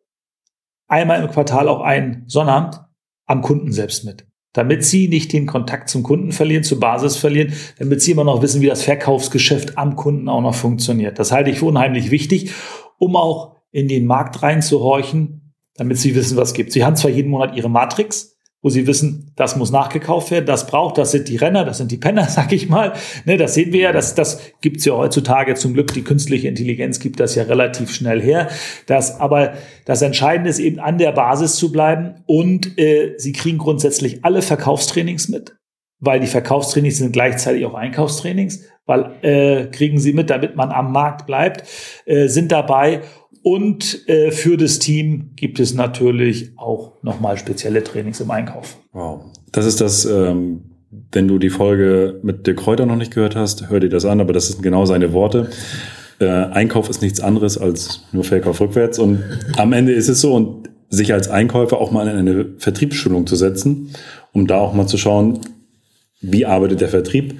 einmal 0.88 1.22
im 1.22 1.30
Quartal 1.30 1.68
auch 1.68 1.80
ein 1.80 2.24
Sonnabend 2.26 2.80
am 3.26 3.42
Kunden 3.42 3.72
selbst 3.72 4.04
mit. 4.04 4.26
Damit 4.52 4.84
sie 4.84 5.08
nicht 5.08 5.32
den 5.32 5.46
Kontakt 5.46 5.88
zum 5.88 6.04
Kunden 6.04 6.30
verlieren, 6.30 6.62
zur 6.62 6.78
Basis 6.78 7.16
verlieren, 7.16 7.52
damit 7.78 8.02
sie 8.02 8.12
immer 8.12 8.22
noch 8.22 8.40
wissen, 8.40 8.60
wie 8.60 8.66
das 8.66 8.84
Verkaufsgeschäft 8.84 9.76
am 9.76 9.96
Kunden 9.96 10.28
auch 10.28 10.42
noch 10.42 10.54
funktioniert. 10.54 11.18
Das 11.18 11.32
halte 11.32 11.50
ich 11.50 11.58
für 11.58 11.64
unheimlich 11.64 12.12
wichtig, 12.12 12.52
um 12.98 13.16
auch 13.16 13.53
in 13.74 13.88
den 13.88 14.06
Markt 14.06 14.40
reinzuhorchen, 14.42 15.52
damit 15.74 15.98
sie 15.98 16.14
wissen, 16.14 16.36
was 16.36 16.54
gibt. 16.54 16.72
Sie 16.72 16.84
haben 16.84 16.94
zwar 16.94 17.10
jeden 17.10 17.30
Monat 17.30 17.56
ihre 17.56 17.68
Matrix, 17.68 18.36
wo 18.62 18.70
sie 18.70 18.86
wissen, 18.86 19.32
das 19.34 19.56
muss 19.56 19.72
nachgekauft 19.72 20.30
werden, 20.30 20.46
das 20.46 20.68
braucht, 20.68 20.96
das 20.96 21.10
sind 21.10 21.28
die 21.28 21.36
Renner, 21.36 21.64
das 21.64 21.78
sind 21.78 21.90
die 21.90 21.96
Penner, 21.96 22.24
sag 22.28 22.52
ich 22.52 22.68
mal. 22.68 22.92
Ne, 23.24 23.36
das 23.36 23.54
sehen 23.54 23.72
wir 23.72 23.80
ja, 23.80 23.92
das, 23.92 24.14
das 24.14 24.40
gibt's 24.60 24.84
ja 24.84 24.94
heutzutage 24.94 25.56
zum 25.56 25.74
Glück. 25.74 25.92
Die 25.92 26.04
künstliche 26.04 26.46
Intelligenz 26.46 27.00
gibt 27.00 27.18
das 27.18 27.34
ja 27.34 27.42
relativ 27.42 27.92
schnell 27.92 28.22
her. 28.22 28.48
Das, 28.86 29.18
aber 29.18 29.54
das 29.86 30.02
Entscheidende 30.02 30.50
ist 30.50 30.60
eben 30.60 30.78
an 30.78 30.96
der 30.96 31.10
Basis 31.10 31.56
zu 31.56 31.72
bleiben 31.72 32.22
und 32.26 32.78
äh, 32.78 33.14
sie 33.18 33.32
kriegen 33.32 33.58
grundsätzlich 33.58 34.24
alle 34.24 34.40
Verkaufstrainings 34.40 35.28
mit 35.28 35.56
weil 36.04 36.20
die 36.20 36.26
Verkaufstrainings 36.26 36.98
sind 36.98 37.12
gleichzeitig 37.12 37.64
auch 37.64 37.74
Einkaufstrainings, 37.74 38.64
weil 38.84 39.12
äh, 39.22 39.66
kriegen 39.70 39.98
sie 39.98 40.12
mit, 40.12 40.30
damit 40.30 40.56
man 40.56 40.70
am 40.70 40.92
Markt 40.92 41.26
bleibt, 41.26 41.64
äh, 42.04 42.28
sind 42.28 42.52
dabei 42.52 43.00
und 43.44 44.08
äh, 44.08 44.30
für 44.30 44.56
das 44.56 44.78
Team 44.78 45.32
gibt 45.36 45.60
es 45.60 45.74
natürlich 45.74 46.52
auch 46.56 46.94
nochmal 47.02 47.36
spezielle 47.36 47.84
Trainings 47.84 48.18
im 48.20 48.30
Einkauf. 48.30 48.78
Wow. 48.92 49.26
Das 49.52 49.66
ist 49.66 49.82
das, 49.82 50.06
ähm, 50.06 50.62
wenn 51.12 51.28
du 51.28 51.38
die 51.38 51.50
Folge 51.50 52.20
mit 52.22 52.46
der 52.46 52.54
Kräuter 52.54 52.86
noch 52.86 52.96
nicht 52.96 53.12
gehört 53.12 53.36
hast, 53.36 53.68
hör 53.68 53.80
dir 53.80 53.90
das 53.90 54.06
an, 54.06 54.22
aber 54.22 54.32
das 54.32 54.48
sind 54.48 54.62
genau 54.62 54.86
seine 54.86 55.12
Worte. 55.12 55.50
Äh, 56.20 56.26
Einkauf 56.26 56.88
ist 56.88 57.02
nichts 57.02 57.20
anderes 57.20 57.58
als 57.58 58.04
nur 58.12 58.24
Verkauf 58.24 58.62
rückwärts. 58.62 58.98
Und 58.98 59.22
am 59.58 59.74
Ende 59.74 59.92
ist 59.92 60.08
es 60.08 60.22
so, 60.22 60.32
und 60.32 60.70
sich 60.88 61.12
als 61.12 61.28
Einkäufer 61.28 61.76
auch 61.78 61.90
mal 61.90 62.08
in 62.08 62.16
eine 62.16 62.46
Vertriebsschulung 62.56 63.26
zu 63.26 63.36
setzen, 63.36 63.90
um 64.32 64.46
da 64.46 64.56
auch 64.56 64.72
mal 64.72 64.86
zu 64.86 64.96
schauen, 64.96 65.40
wie 66.22 66.46
arbeitet 66.46 66.80
der 66.80 66.88
Vertrieb, 66.88 67.38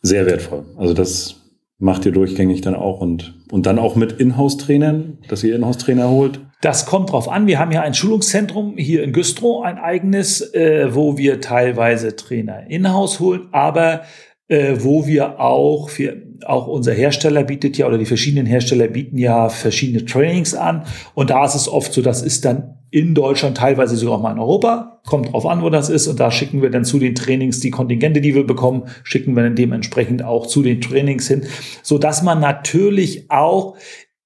sehr 0.00 0.24
wertvoll. 0.24 0.64
Also 0.78 0.94
das 0.94 1.39
macht 1.80 2.06
ihr 2.06 2.12
durchgängig 2.12 2.60
dann 2.60 2.76
auch 2.76 3.00
und, 3.00 3.34
und 3.50 3.66
dann 3.66 3.78
auch 3.78 3.96
mit 3.96 4.12
Inhouse-Trainern, 4.12 5.18
dass 5.28 5.42
ihr 5.42 5.56
Inhouse-Trainer 5.56 6.08
holt? 6.10 6.40
Das 6.60 6.84
kommt 6.84 7.10
drauf 7.10 7.28
an. 7.28 7.46
Wir 7.46 7.58
haben 7.58 7.72
ja 7.72 7.80
ein 7.80 7.94
Schulungszentrum 7.94 8.76
hier 8.76 9.02
in 9.02 9.12
Güstrow, 9.12 9.64
ein 9.64 9.78
eigenes, 9.78 10.42
äh, 10.54 10.94
wo 10.94 11.16
wir 11.16 11.40
teilweise 11.40 12.14
Trainer 12.14 12.68
in-house 12.68 13.18
holen, 13.18 13.48
aber 13.50 14.02
äh, 14.48 14.76
wo 14.80 15.06
wir 15.06 15.40
auch, 15.40 15.90
wir, 15.96 16.20
auch 16.44 16.66
unser 16.66 16.92
Hersteller 16.92 17.44
bietet 17.44 17.78
ja, 17.78 17.86
oder 17.86 17.96
die 17.96 18.04
verschiedenen 18.04 18.44
Hersteller 18.44 18.88
bieten 18.88 19.16
ja 19.16 19.48
verschiedene 19.48 20.04
Trainings 20.04 20.54
an. 20.54 20.84
Und 21.14 21.30
da 21.30 21.46
ist 21.46 21.54
es 21.54 21.66
oft 21.66 21.94
so, 21.94 22.02
das 22.02 22.20
ist 22.20 22.44
dann 22.44 22.79
in 22.90 23.14
Deutschland, 23.14 23.56
teilweise 23.56 23.96
sogar 23.96 24.16
auch 24.16 24.22
mal 24.22 24.32
in 24.32 24.38
Europa. 24.38 25.00
Kommt 25.06 25.32
drauf 25.32 25.46
an, 25.46 25.62
wo 25.62 25.70
das 25.70 25.88
ist. 25.88 26.08
Und 26.08 26.18
da 26.20 26.30
schicken 26.30 26.62
wir 26.62 26.70
dann 26.70 26.84
zu 26.84 26.98
den 26.98 27.14
Trainings 27.14 27.60
die 27.60 27.70
Kontingente, 27.70 28.20
die 28.20 28.34
wir 28.34 28.46
bekommen, 28.46 28.84
schicken 29.04 29.34
wir 29.34 29.42
dann 29.42 29.56
dementsprechend 29.56 30.24
auch 30.24 30.46
zu 30.46 30.62
den 30.62 30.80
Trainings 30.80 31.28
hin, 31.28 31.46
so 31.82 31.98
dass 31.98 32.22
man 32.22 32.40
natürlich 32.40 33.30
auch 33.30 33.76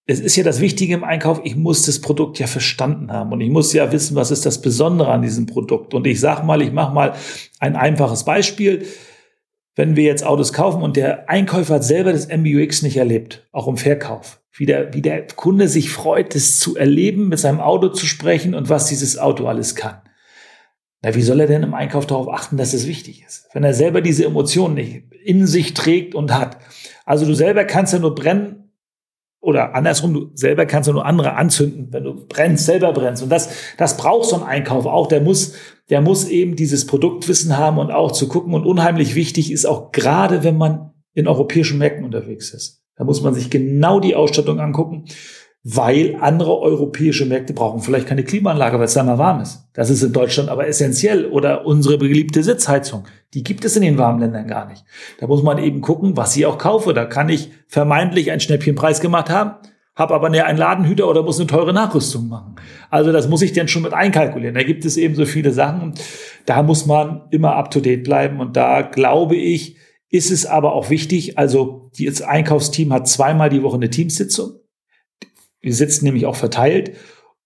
es 0.07 0.21
ist 0.21 0.37
ja 0.37 0.45
das 0.45 0.61
Wichtige 0.61 0.95
im 0.95 1.05
Einkauf, 1.05 1.41
ich 1.45 1.57
muss 1.57 1.87
das 1.87 2.01
Produkt 2.01 2.39
ja 2.39 2.47
verstanden 2.47 3.11
haben 3.11 3.33
und 3.33 3.41
ich 3.41 3.49
muss 3.49 3.73
ja 3.73 3.91
wissen, 3.91 4.17
was 4.17 4.31
ist 4.31 4.45
das 4.45 4.61
Besondere 4.61 5.11
an 5.11 5.23
diesem 5.23 5.47
Produkt. 5.47 5.95
Und 5.95 6.07
ich 6.07 6.21
sag 6.21 6.45
mal, 6.45 6.61
ich 6.61 6.73
mache 6.73 6.93
mal 6.93 7.15
ein 7.59 7.75
einfaches 7.75 8.25
Beispiel. 8.25 8.85
Wenn 9.77 9.97
wir 9.97 10.05
jetzt 10.05 10.25
Autos 10.25 10.53
kaufen 10.53 10.83
und 10.83 10.97
der 10.97 11.29
Einkäufer 11.31 11.77
hat 11.77 11.85
selber 11.85 12.13
das 12.13 12.29
MBUX 12.29 12.83
nicht 12.83 12.97
erlebt, 12.97 13.49
auch 13.51 13.67
im 13.67 13.77
Verkauf, 13.79 14.44
wie 14.57 14.67
der, 14.67 14.95
wie 14.95 15.03
der 15.03 15.27
Kunde 15.27 15.69
sich 15.69 15.91
freut, 15.91 16.35
das 16.35 16.59
zu 16.59 16.77
erleben, 16.77 17.29
mit 17.29 17.41
seinem 17.41 17.61
Auto 17.61 17.89
zu 17.89 18.07
sprechen 18.07 18.55
und 18.55 18.69
was 18.69 18.87
dieses 18.87 19.19
Auto 19.19 19.47
alles 19.47 19.75
kann. 19.75 20.01
Na, 21.03 21.15
wie 21.15 21.23
soll 21.23 21.41
er 21.41 21.49
denn 21.49 21.65
im 21.65 21.75
Einkauf 21.75 22.07
darauf 22.07 22.29
achten, 22.29 22.57
dass 22.57 22.73
es 22.73 22.87
wichtig 22.87 23.25
ist? 23.27 23.49
Wenn 23.53 23.65
er 23.65 23.75
selber 23.75 24.01
diese 24.01 24.25
Emotionen 24.25 24.75
nicht 24.75 25.03
in 25.25 25.47
sich 25.47 25.75
trägt 25.75 26.15
und 26.15 26.33
hat. 26.33 26.59
Also 27.05 27.27
du 27.27 27.35
selber 27.35 27.65
kannst 27.65 27.93
ja 27.93 27.99
nur 27.99 28.15
brennen 28.15 28.73
oder 29.41 29.75
andersrum, 29.75 30.15
du 30.15 30.31
selber 30.35 30.67
kannst 30.67 30.87
ja 30.87 30.93
nur 30.93 31.05
andere 31.05 31.35
anzünden, 31.35 31.89
wenn 31.91 32.05
du 32.05 32.27
brennst, 32.27 32.65
selber 32.65 32.93
brennst. 32.93 33.23
Und 33.23 33.31
das, 33.31 33.51
das 33.77 33.97
braucht 33.97 34.29
so 34.29 34.37
ein 34.37 34.43
Einkauf 34.43 34.87
auch. 34.87 35.09
Der 35.09 35.21
muss, 35.21 35.55
der 35.91 36.01
muss 36.01 36.29
eben 36.29 36.57
dieses 36.57 36.87
Produktwissen 36.87 37.59
haben 37.59 37.79
und 37.79 37.91
auch 37.91 38.13
zu 38.13 38.29
gucken. 38.29 38.55
Und 38.55 38.65
unheimlich 38.65 39.15
wichtig 39.15 39.51
ist 39.51 39.67
auch 39.67 39.93
gerade, 39.93 40.45
wenn 40.45 40.57
man 40.57 40.93
in 41.13 41.27
europäischen 41.27 41.79
Märkten 41.79 42.05
unterwegs 42.05 42.55
ist. 42.55 42.84
Da 42.97 43.05
muss 43.05 43.23
man 43.23 43.35
sich 43.35 43.51
genau 43.51 44.01
die 44.01 44.15
Ausstattung 44.15 44.61
angucken, 44.61 45.05
weil 45.65 46.17
andere 46.21 46.59
europäische 46.61 47.25
Märkte 47.25 47.55
brauchen 47.55 47.81
vielleicht 47.81 48.07
keine 48.07 48.23
Klimaanlage, 48.23 48.77
weil 48.79 48.85
es 48.85 48.93
da 48.93 49.03
mal 49.03 49.17
warm 49.17 49.41
ist. 49.41 49.67
Das 49.73 49.89
ist 49.89 50.03
in 50.03 50.13
Deutschland 50.13 50.51
aber 50.51 50.69
essentiell. 50.69 51.25
Oder 51.25 51.65
unsere 51.65 51.97
beliebte 51.97 52.43
Sitzheizung, 52.43 53.05
die 53.33 53.43
gibt 53.43 53.65
es 53.65 53.75
in 53.75 53.83
den 53.83 53.97
warmen 53.97 54.21
Ländern 54.21 54.47
gar 54.47 54.69
nicht. 54.69 54.85
Da 55.21 55.27
muss 55.27 55.43
man 55.43 55.57
eben 55.57 55.81
gucken, 55.81 56.19
was 56.19 56.37
ich 56.37 56.45
auch 56.45 56.59
kaufe. 56.59 56.93
Da 56.93 57.07
kann 57.07 57.31
ich 57.31 57.51
vermeintlich 57.67 58.31
einen 58.31 58.41
Schnäppchenpreis 58.41 59.01
gemacht 59.01 59.31
haben. 59.31 59.53
habe 59.97 60.15
aber 60.15 60.27
einen 60.27 60.59
Ladenhüter 60.59 61.09
oder 61.09 61.23
muss 61.23 61.39
eine 61.39 61.47
teure 61.47 61.73
Nachrüstung 61.73 62.29
machen. 62.29 62.57
Also 62.91 63.11
das 63.11 63.29
muss 63.29 63.41
ich 63.41 63.55
dann 63.55 63.69
schon 63.69 63.83
mit 63.83 63.95
einkalkulieren. 63.95 64.55
Da 64.55 64.65
gibt 64.65 64.85
es 64.85 64.99
eben 64.99 65.15
so 65.15 65.25
viele 65.25 65.51
Sachen. 65.51 65.95
Da 66.45 66.63
muss 66.63 66.85
man 66.85 67.23
immer 67.31 67.57
up-to-date 67.57 68.05
bleiben. 68.05 68.39
Und 68.39 68.57
da 68.57 68.83
glaube 68.83 69.37
ich, 69.37 69.77
ist 70.15 70.31
es 70.31 70.47
aber 70.47 70.75
auch 70.75 70.91
wichtig, 70.91 71.39
also 71.39 71.91
das 71.99 72.23
Einkaufsteam 72.23 72.93
hat 72.93 73.09
zweimal 73.09 73.51
die 73.51 73.65
Woche 73.65 73.75
eine 73.75 73.91
Teamsitzung. 73.91 74.53
Wir 75.61 75.75
sitzen 75.75 76.05
nämlich 76.05 76.25
auch 76.25 76.37
verteilt 76.37 76.93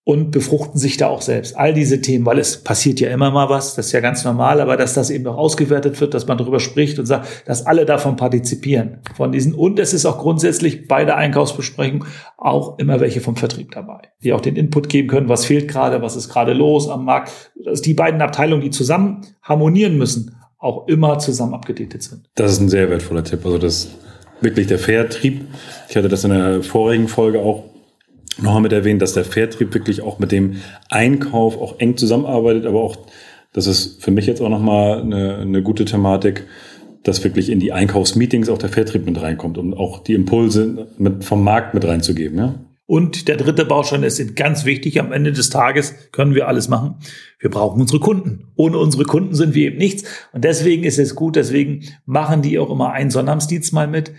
und 0.04 0.32
befruchten 0.32 0.78
sich 0.78 0.98
da 0.98 1.08
auch 1.08 1.22
selbst. 1.22 1.56
All 1.56 1.72
diese 1.72 2.02
Themen, 2.02 2.26
weil 2.26 2.38
es 2.38 2.62
passiert 2.62 3.00
ja 3.00 3.08
immer 3.08 3.30
mal 3.30 3.48
was, 3.48 3.74
das 3.74 3.86
ist 3.86 3.92
ja 3.92 4.00
ganz 4.00 4.22
normal, 4.22 4.60
aber 4.60 4.76
dass 4.76 4.92
das 4.92 5.08
eben 5.08 5.24
noch 5.24 5.38
ausgewertet 5.38 5.98
wird, 5.98 6.12
dass 6.12 6.26
man 6.26 6.36
darüber 6.36 6.60
spricht 6.60 6.98
und 6.98 7.06
sagt, 7.06 7.48
dass 7.48 7.64
alle 7.64 7.86
davon 7.86 8.16
partizipieren, 8.16 8.98
von 9.16 9.32
diesen. 9.32 9.54
Und 9.54 9.78
es 9.78 9.94
ist 9.94 10.04
auch 10.04 10.18
grundsätzlich 10.18 10.88
bei 10.88 11.06
der 11.06 11.16
Einkaufsbesprechung 11.16 12.04
auch 12.36 12.78
immer 12.78 13.00
welche 13.00 13.22
vom 13.22 13.36
Vertrieb 13.36 13.70
dabei, 13.70 14.02
die 14.22 14.34
auch 14.34 14.42
den 14.42 14.56
Input 14.56 14.90
geben 14.90 15.08
können, 15.08 15.30
was 15.30 15.46
fehlt 15.46 15.68
gerade, 15.68 16.02
was 16.02 16.16
ist 16.16 16.28
gerade 16.28 16.52
los 16.52 16.86
am 16.90 17.06
Markt. 17.06 17.32
Dass 17.64 17.80
die 17.80 17.94
beiden 17.94 18.20
Abteilungen, 18.20 18.60
die 18.60 18.70
zusammen 18.70 19.22
harmonieren 19.40 19.96
müssen, 19.96 20.37
auch 20.58 20.88
immer 20.88 21.18
zusammen 21.18 21.54
abgedatet 21.54 22.02
sind. 22.02 22.28
Das 22.34 22.52
ist 22.52 22.60
ein 22.60 22.68
sehr 22.68 22.90
wertvoller 22.90 23.24
Tipp. 23.24 23.44
Also 23.44 23.58
das 23.58 23.88
wirklich 24.40 24.66
der 24.66 24.78
Vertrieb. 24.78 25.46
Ich 25.88 25.96
hatte 25.96 26.08
das 26.08 26.24
in 26.24 26.30
der 26.30 26.62
vorigen 26.62 27.08
Folge 27.08 27.40
auch 27.40 27.64
nochmal 28.40 28.62
mit 28.62 28.72
erwähnt, 28.72 29.02
dass 29.02 29.14
der 29.14 29.24
Vertrieb 29.24 29.74
wirklich 29.74 30.02
auch 30.02 30.18
mit 30.18 30.32
dem 30.32 30.56
Einkauf 30.88 31.60
auch 31.60 31.78
eng 31.80 31.96
zusammenarbeitet, 31.96 32.66
aber 32.66 32.80
auch, 32.80 32.96
das 33.52 33.66
ist 33.66 34.02
für 34.02 34.10
mich 34.10 34.26
jetzt 34.26 34.40
auch 34.40 34.48
nochmal 34.48 35.00
eine, 35.00 35.38
eine 35.38 35.62
gute 35.62 35.84
Thematik, 35.84 36.44
dass 37.02 37.24
wirklich 37.24 37.50
in 37.50 37.58
die 37.60 37.72
Einkaufsmeetings 37.72 38.48
auch 38.48 38.58
der 38.58 38.68
Vertrieb 38.68 39.06
mit 39.06 39.20
reinkommt, 39.20 39.58
um 39.58 39.74
auch 39.74 40.02
die 40.02 40.14
Impulse 40.14 40.88
mit, 40.98 41.24
vom 41.24 41.42
Markt 41.42 41.74
mit 41.74 41.84
reinzugeben. 41.84 42.38
Ja? 42.38 42.54
Und 42.90 43.28
der 43.28 43.36
dritte 43.36 43.66
Baustein 43.66 44.02
ist 44.02 44.34
ganz 44.34 44.64
wichtig. 44.64 44.98
Am 44.98 45.12
Ende 45.12 45.30
des 45.30 45.50
Tages 45.50 45.94
können 46.10 46.34
wir 46.34 46.48
alles 46.48 46.68
machen. 46.68 46.94
Wir 47.38 47.50
brauchen 47.50 47.82
unsere 47.82 48.00
Kunden. 48.00 48.46
Ohne 48.56 48.78
unsere 48.78 49.04
Kunden 49.04 49.34
sind 49.34 49.54
wir 49.54 49.66
eben 49.66 49.76
nichts. 49.76 50.04
Und 50.32 50.42
deswegen 50.42 50.84
ist 50.84 50.98
es 50.98 51.14
gut. 51.14 51.36
Deswegen 51.36 51.84
machen 52.06 52.40
die 52.40 52.58
auch 52.58 52.70
immer 52.70 52.92
einen 52.92 53.10
Sonnabenddienst 53.10 53.74
mal 53.74 53.88
mit 53.88 54.12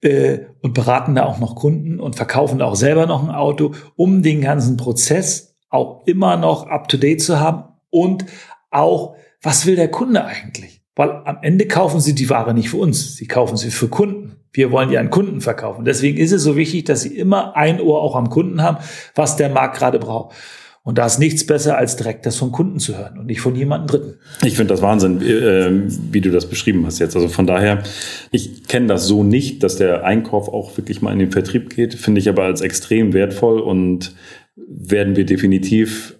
äh, 0.00 0.40
und 0.60 0.74
beraten 0.74 1.14
da 1.14 1.24
auch 1.24 1.38
noch 1.38 1.54
Kunden 1.54 2.00
und 2.00 2.16
verkaufen 2.16 2.58
da 2.58 2.64
auch 2.64 2.74
selber 2.74 3.06
noch 3.06 3.22
ein 3.22 3.30
Auto, 3.30 3.74
um 3.94 4.22
den 4.22 4.40
ganzen 4.40 4.76
Prozess 4.76 5.54
auch 5.68 6.04
immer 6.08 6.36
noch 6.36 6.66
up 6.66 6.88
to 6.88 6.96
date 6.96 7.22
zu 7.22 7.38
haben 7.38 7.76
und 7.90 8.26
auch, 8.72 9.14
was 9.40 9.66
will 9.66 9.76
der 9.76 9.92
Kunde 9.92 10.24
eigentlich? 10.24 10.82
Weil 10.96 11.10
am 11.24 11.38
Ende 11.42 11.66
kaufen 11.66 12.00
sie 12.00 12.14
die 12.14 12.30
Ware 12.30 12.54
nicht 12.54 12.70
für 12.70 12.78
uns. 12.78 13.16
Sie 13.16 13.28
kaufen 13.28 13.56
sie 13.56 13.70
für 13.70 13.88
Kunden. 13.88 14.36
Wir 14.52 14.72
wollen 14.72 14.88
die 14.88 14.96
an 14.96 15.10
Kunden 15.10 15.42
verkaufen. 15.42 15.84
Deswegen 15.84 16.16
ist 16.16 16.32
es 16.32 16.42
so 16.42 16.56
wichtig, 16.56 16.86
dass 16.86 17.02
Sie 17.02 17.14
immer 17.16 17.54
ein 17.54 17.78
Ohr 17.78 18.00
auch 18.00 18.16
am 18.16 18.30
Kunden 18.30 18.62
haben, 18.62 18.78
was 19.14 19.36
der 19.36 19.50
Markt 19.50 19.76
gerade 19.76 19.98
braucht. 19.98 20.34
Und 20.82 20.96
da 20.98 21.04
ist 21.04 21.18
nichts 21.18 21.44
besser, 21.44 21.76
als 21.76 21.96
direkt 21.96 22.24
das 22.24 22.36
vom 22.36 22.52
Kunden 22.52 22.78
zu 22.78 22.96
hören 22.96 23.18
und 23.18 23.26
nicht 23.26 23.40
von 23.40 23.54
jemandem 23.54 23.88
Dritten. 23.88 24.18
Ich 24.44 24.56
finde 24.56 24.72
das 24.72 24.80
Wahnsinn, 24.80 25.20
äh, 25.20 25.92
wie 26.12 26.20
du 26.22 26.30
das 26.30 26.48
beschrieben 26.48 26.86
hast 26.86 27.00
jetzt. 27.00 27.14
Also 27.16 27.28
von 27.28 27.46
daher, 27.46 27.82
ich 28.30 28.66
kenne 28.68 28.86
das 28.86 29.06
so 29.06 29.22
nicht, 29.22 29.62
dass 29.62 29.76
der 29.76 30.04
Einkauf 30.04 30.48
auch 30.48 30.74
wirklich 30.78 31.02
mal 31.02 31.12
in 31.12 31.18
den 31.18 31.32
Vertrieb 31.32 31.74
geht. 31.74 31.94
Finde 31.94 32.20
ich 32.20 32.28
aber 32.28 32.44
als 32.44 32.62
extrem 32.62 33.12
wertvoll 33.12 33.60
und 33.60 34.14
werden 34.54 35.16
wir 35.16 35.26
definitiv 35.26 36.16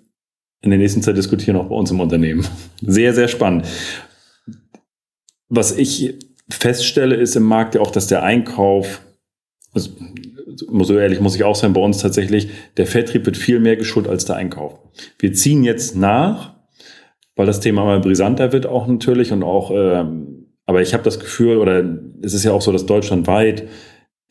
in 0.63 0.71
der 0.71 0.79
nächsten 0.81 1.01
Zeit 1.01 1.17
diskutieren, 1.17 1.57
auch 1.57 1.69
bei 1.69 1.77
uns 1.77 1.91
im 1.93 2.01
Unternehmen. 2.01 2.45
Sehr, 2.83 3.15
sehr 3.15 3.29
spannend. 3.29 3.67
Was 5.49 5.77
ich 5.77 6.15
feststelle, 6.49 7.17
ist 7.17 7.37
im 7.37 7.45
Markt 7.45 7.75
ja 7.75 7.81
auch, 7.81 7.91
dass 7.91 8.07
der 8.07 8.23
Einkauf, 8.23 9.03
also, 9.73 9.91
so 10.57 10.99
ehrlich 10.99 11.21
muss 11.21 11.37
ich 11.37 11.45
auch 11.45 11.57
sein, 11.57 11.73
bei 11.73 11.81
uns 11.81 11.99
tatsächlich, 11.99 12.49
der 12.77 12.87
Vertrieb 12.87 13.27
wird 13.27 13.37
viel 13.37 13.61
mehr 13.61 13.77
geschult 13.77 14.09
als 14.09 14.25
der 14.25 14.37
Einkauf. 14.37 14.79
Wir 15.19 15.33
ziehen 15.33 15.65
jetzt 15.65 15.97
nach, 15.97 16.55
weil 17.35 17.47
das 17.47 17.61
Thema 17.61 17.85
mal 17.85 18.01
brisanter 18.01 18.53
wird 18.53 18.67
auch 18.67 18.87
natürlich 18.87 19.33
und 19.33 19.43
auch, 19.43 19.71
ähm, 19.71 20.47
aber 20.65 20.83
ich 20.83 20.95
habe 20.95 21.05
das 21.05 21.21
Gefühl, 21.21 21.59
oder 21.59 21.85
es 22.23 22.35
ist 22.35 22.45
ja 22.45 22.53
auch 22.53 22.63
so, 22.63 22.73
dass 22.73 22.87
deutschlandweit 22.87 23.69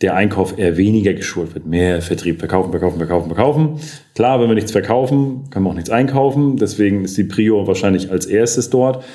der 0.01 0.15
Einkauf 0.15 0.57
eher 0.57 0.75
weniger 0.75 1.13
geschult 1.13 1.53
wird. 1.55 1.65
Mehr 1.65 2.01
Vertrieb, 2.01 2.39
verkaufen, 2.39 2.71
verkaufen, 2.71 2.97
verkaufen, 2.97 3.27
verkaufen. 3.27 3.79
Klar, 4.13 4.41
wenn 4.41 4.49
wir 4.49 4.55
nichts 4.55 4.73
verkaufen, 4.73 5.49
können 5.49 5.65
wir 5.65 5.69
auch 5.69 5.75
nichts 5.75 5.89
einkaufen. 5.89 6.57
Deswegen 6.57 7.05
ist 7.05 7.17
die 7.17 7.23
Prio 7.23 7.65
wahrscheinlich 7.65 8.11
als 8.11 8.25
erstes 8.25 8.69
dort. 8.69 9.05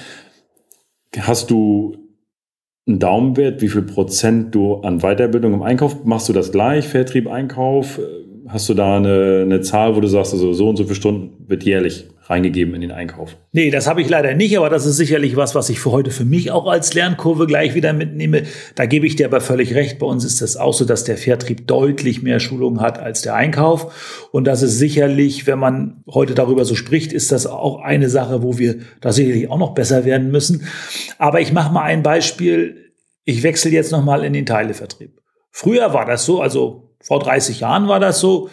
Hast 1.19 1.51
du 1.51 1.97
einen 2.87 2.99
Daumenwert, 2.99 3.63
wie 3.63 3.69
viel 3.69 3.83
Prozent 3.83 4.55
du 4.55 4.77
an 4.77 5.01
Weiterbildung 5.01 5.55
im 5.55 5.63
Einkauf, 5.63 6.05
machst 6.05 6.29
du 6.29 6.33
das 6.33 6.53
gleich, 6.53 6.89
Vertrieb, 6.89 7.27
Einkauf? 7.27 8.01
Hast 8.49 8.69
du 8.69 8.75
da 8.75 8.97
eine, 8.97 9.43
eine 9.43 9.61
Zahl, 9.61 9.97
wo 9.97 10.01
du 10.01 10.09
sagst, 10.09 10.33
also 10.33 10.53
so 10.53 10.69
und 10.69 10.77
so 10.77 10.85
viele 10.85 10.95
Stunden 10.95 11.49
wird 11.49 11.65
jährlich 11.65 12.09
reingegeben 12.31 12.75
in 12.75 12.81
den 12.81 12.93
Einkauf? 12.93 13.37
Nee, 13.53 13.71
das 13.71 13.89
habe 13.89 14.01
ich 14.01 14.09
leider 14.09 14.35
nicht, 14.35 14.57
aber 14.57 14.71
das 14.71 14.87
ist 14.87 14.97
sicherlich 14.97 15.35
was, 15.35 15.55
was 15.55 15.69
ich 15.69 15.81
für 15.81 15.91
heute 15.91 16.13
für 16.13 16.25
mich 16.25 16.53
auch 16.53 16.67
als 16.67 16.95
Lernkurve 16.95 17.47
gleich 17.47 17.75
wieder 17.75 17.93
mitnehme. 17.93 18.45
Da 18.77 18.87
gebe 18.87 19.07
ich 19.07 19.17
dir 19.17 19.27
aber 19.27 19.41
völlig 19.41 19.75
recht. 19.75 19.99
Bei 19.99 20.07
uns 20.07 20.25
ist 20.25 20.41
das 20.41 20.57
auch 20.57 20.73
so, 20.73 20.85
dass 20.85 21.05
der 21.05 21.19
Vertrieb 21.19 21.67
deutlich 21.67 22.23
mehr 22.23 22.39
Schulung 22.39 22.81
hat 22.81 23.01
als 23.01 23.23
der 23.23 23.35
Einkauf. 23.35 24.29
Und 24.31 24.45
das 24.47 24.63
ist 24.63 24.79
sicherlich, 24.79 25.49
wenn 25.49 25.59
man 25.59 26.05
heute 26.09 26.35
darüber 26.35 26.65
so 26.65 26.77
spricht, 26.77 27.13
ist 27.13 27.33
das 27.33 27.47
auch 27.47 27.81
eine 27.81 28.09
Sache, 28.09 28.43
wo 28.43 28.59
wir 28.59 28.77
da 29.01 29.13
sicherlich 29.13 29.51
auch 29.51 29.59
noch 29.59 29.75
besser 29.75 30.05
werden 30.05 30.31
müssen. 30.31 30.67
Aber 31.19 31.41
ich 31.41 31.53
mache 31.53 31.73
mal 31.73 31.83
ein 31.83 32.05
Beispiel. 32.05 32.93
Ich 33.25 33.43
wechsle 33.43 33.73
jetzt 33.73 33.91
nochmal 33.91 34.25
in 34.25 34.33
den 34.33 34.47
Teilevertrieb. 34.47 35.21
Früher 35.51 35.93
war 35.93 36.07
das 36.07 36.25
so, 36.25 36.41
also 36.41 36.95
vor 37.03 37.19
30 37.19 37.61
Jahren 37.61 37.89
war 37.89 37.99
das 37.99 38.21
so. 38.21 38.51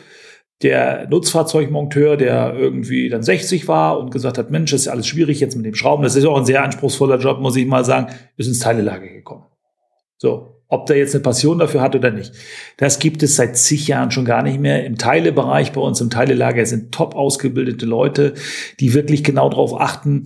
Der 0.63 1.07
Nutzfahrzeugmonteur, 1.09 2.17
der 2.17 2.55
irgendwie 2.55 3.09
dann 3.09 3.21
60 3.21 3.67
war 3.67 3.99
und 3.99 4.11
gesagt 4.11 4.37
hat, 4.37 4.49
Mensch, 4.49 4.71
das 4.71 4.81
ist 4.81 4.85
ja 4.87 4.91
alles 4.93 5.07
schwierig 5.07 5.39
jetzt 5.39 5.55
mit 5.55 5.65
dem 5.65 5.75
Schrauben. 5.75 6.03
Das 6.03 6.15
ist 6.15 6.25
auch 6.25 6.37
ein 6.37 6.45
sehr 6.45 6.63
anspruchsvoller 6.63 7.19
Job, 7.19 7.39
muss 7.39 7.55
ich 7.55 7.67
mal 7.67 7.85
sagen, 7.85 8.07
ist 8.37 8.47
ins 8.47 8.59
Teilelager 8.59 9.07
gekommen. 9.07 9.45
So. 10.17 10.53
Ob 10.69 10.85
der 10.87 10.97
jetzt 10.97 11.15
eine 11.15 11.23
Passion 11.23 11.59
dafür 11.59 11.79
hat 11.79 11.95
oder 11.95 12.11
nicht. 12.11 12.33
Das 12.75 12.99
gibt 12.99 13.23
es 13.23 13.37
seit 13.37 13.55
zig 13.55 13.87
Jahren 13.87 14.11
schon 14.11 14.25
gar 14.25 14.43
nicht 14.43 14.59
mehr. 14.59 14.85
Im 14.85 14.97
Teilebereich 14.97 15.71
bei 15.71 15.79
uns 15.79 16.01
im 16.01 16.09
Teilelager 16.09 16.65
sind 16.65 16.91
top 16.91 17.15
ausgebildete 17.15 17.85
Leute, 17.85 18.33
die 18.81 18.93
wirklich 18.93 19.23
genau 19.23 19.49
darauf 19.49 19.79
achten, 19.79 20.23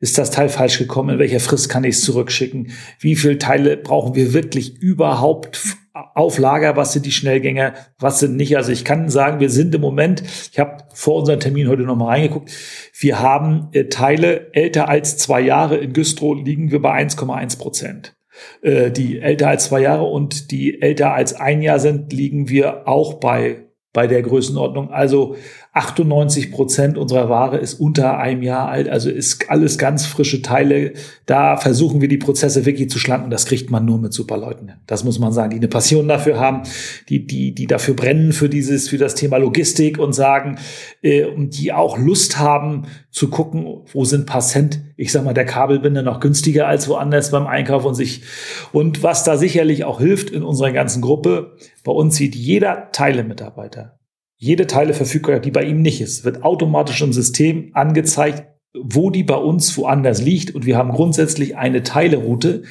ist 0.00 0.18
das 0.18 0.30
Teil 0.30 0.48
falsch 0.48 0.78
gekommen? 0.78 1.14
In 1.14 1.18
welcher 1.18 1.40
Frist 1.40 1.68
kann 1.68 1.84
ich 1.84 1.94
es 1.94 2.02
zurückschicken? 2.02 2.72
Wie 2.98 3.16
viele 3.16 3.38
Teile 3.38 3.76
brauchen 3.76 4.14
wir 4.14 4.34
wirklich 4.34 4.76
überhaupt 4.78 5.60
auf 5.94 6.38
Lager? 6.38 6.76
Was 6.76 6.92
sind 6.92 7.06
die 7.06 7.12
Schnellgänger? 7.12 7.74
Was 7.98 8.20
sind 8.20 8.36
nicht? 8.36 8.56
Also 8.56 8.72
ich 8.72 8.84
kann 8.84 9.08
sagen, 9.08 9.40
wir 9.40 9.50
sind 9.50 9.74
im 9.74 9.80
Moment, 9.80 10.22
ich 10.52 10.58
habe 10.58 10.84
vor 10.92 11.16
unserem 11.16 11.40
Termin 11.40 11.68
heute 11.68 11.82
nochmal 11.82 12.08
reingeguckt, 12.08 12.50
wir 12.98 13.20
haben 13.20 13.68
äh, 13.72 13.84
Teile 13.84 14.52
älter 14.52 14.88
als 14.88 15.16
zwei 15.16 15.40
Jahre. 15.40 15.76
In 15.76 15.92
Güstrow 15.92 16.36
liegen 16.36 16.70
wir 16.70 16.82
bei 16.82 17.00
1,1 17.00 17.58
Prozent. 17.58 18.16
Äh, 18.62 18.90
die 18.90 19.20
älter 19.20 19.48
als 19.48 19.66
zwei 19.66 19.80
Jahre 19.80 20.04
und 20.04 20.50
die 20.50 20.82
älter 20.82 21.14
als 21.14 21.34
ein 21.34 21.62
Jahr 21.62 21.78
sind, 21.78 22.12
liegen 22.12 22.48
wir 22.48 22.88
auch 22.88 23.14
bei 23.14 23.64
bei 23.94 24.08
der 24.08 24.22
Größenordnung. 24.22 24.90
Also 24.90 25.36
98 25.74 26.52
Prozent 26.52 26.96
unserer 26.96 27.28
Ware 27.28 27.58
ist 27.58 27.74
unter 27.74 28.18
einem 28.18 28.44
Jahr 28.44 28.68
alt, 28.68 28.88
also 28.88 29.10
ist 29.10 29.50
alles 29.50 29.76
ganz 29.76 30.06
frische 30.06 30.40
Teile. 30.40 30.92
Da 31.26 31.56
versuchen 31.56 32.00
wir 32.00 32.06
die 32.06 32.16
Prozesse 32.16 32.64
wirklich 32.64 32.90
zu 32.90 33.00
schlanken. 33.00 33.28
Das 33.28 33.44
kriegt 33.44 33.72
man 33.72 33.84
nur 33.84 33.98
mit 33.98 34.12
super 34.12 34.36
Leuten. 34.36 34.70
Das 34.86 35.02
muss 35.02 35.18
man 35.18 35.32
sagen, 35.32 35.50
die 35.50 35.56
eine 35.56 35.66
Passion 35.66 36.06
dafür 36.06 36.38
haben, 36.38 36.62
die, 37.08 37.26
die, 37.26 37.56
die 37.56 37.66
dafür 37.66 37.94
brennen 37.94 38.32
für 38.32 38.48
dieses, 38.48 38.88
für 38.88 38.98
das 38.98 39.16
Thema 39.16 39.38
Logistik 39.38 39.98
und 39.98 40.12
sagen, 40.12 40.58
äh, 41.02 41.24
und 41.24 41.58
die 41.58 41.72
auch 41.72 41.98
Lust 41.98 42.38
haben 42.38 42.84
zu 43.10 43.28
gucken, 43.28 43.80
wo 43.92 44.04
sind 44.04 44.26
paar 44.26 44.42
Cent, 44.42 44.80
ich 44.96 45.10
sag 45.10 45.24
mal, 45.24 45.34
der 45.34 45.44
Kabelbinder 45.44 46.02
noch 46.02 46.20
günstiger 46.20 46.68
als 46.68 46.88
woanders 46.88 47.32
beim 47.32 47.48
Einkauf 47.48 47.84
und 47.84 47.96
sich, 47.96 48.22
und 48.70 49.02
was 49.02 49.24
da 49.24 49.36
sicherlich 49.36 49.84
auch 49.84 49.98
hilft 49.98 50.30
in 50.30 50.44
unserer 50.44 50.70
ganzen 50.70 51.02
Gruppe, 51.02 51.56
bei 51.82 51.90
uns 51.90 52.14
sieht 52.14 52.36
jeder 52.36 52.92
Teilemitarbeiter 52.92 53.98
jede 54.36 54.66
Teile 54.66 54.94
verfügbar, 54.94 55.40
die 55.40 55.50
bei 55.50 55.64
ihm 55.64 55.82
nicht 55.82 56.00
ist, 56.00 56.24
wird 56.24 56.42
automatisch 56.42 57.00
im 57.02 57.12
System 57.12 57.70
angezeigt, 57.74 58.44
wo 58.74 59.10
die 59.10 59.22
bei 59.22 59.36
uns 59.36 59.76
woanders 59.78 60.20
liegt. 60.20 60.54
Und 60.54 60.66
wir 60.66 60.76
haben 60.76 60.90
grundsätzlich 60.90 61.56
eine 61.56 61.82
Teileroute, 61.82 62.64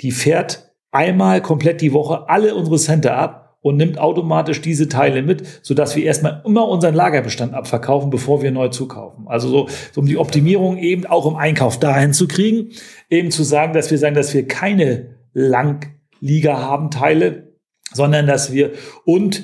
die 0.00 0.12
fährt 0.12 0.72
einmal 0.90 1.42
komplett 1.42 1.80
die 1.80 1.92
Woche 1.92 2.28
alle 2.28 2.54
unsere 2.54 2.78
Center 2.78 3.16
ab 3.16 3.58
und 3.60 3.76
nimmt 3.76 3.98
automatisch 3.98 4.60
diese 4.60 4.88
Teile 4.88 5.22
mit, 5.22 5.42
sodass 5.62 5.96
wir 5.96 6.04
erstmal 6.04 6.42
immer 6.46 6.68
unseren 6.68 6.94
Lagerbestand 6.94 7.54
abverkaufen, 7.54 8.10
bevor 8.10 8.40
wir 8.40 8.52
neu 8.52 8.68
zukaufen. 8.68 9.26
Also 9.26 9.48
so, 9.48 9.68
so 9.92 10.00
um 10.00 10.06
die 10.06 10.16
Optimierung 10.16 10.78
eben 10.78 11.06
auch 11.06 11.26
im 11.26 11.36
Einkauf 11.36 11.78
dahin 11.78 12.12
zu 12.12 12.28
kriegen, 12.28 12.70
eben 13.10 13.30
zu 13.30 13.42
sagen, 13.42 13.72
dass 13.72 13.90
wir 13.90 13.98
sagen, 13.98 14.14
dass 14.14 14.32
wir 14.32 14.46
keine 14.46 15.16
Langlieger 15.34 16.58
haben 16.58 16.90
Teile, 16.90 17.52
sondern 17.92 18.26
dass 18.26 18.52
wir 18.52 18.72
und 19.04 19.42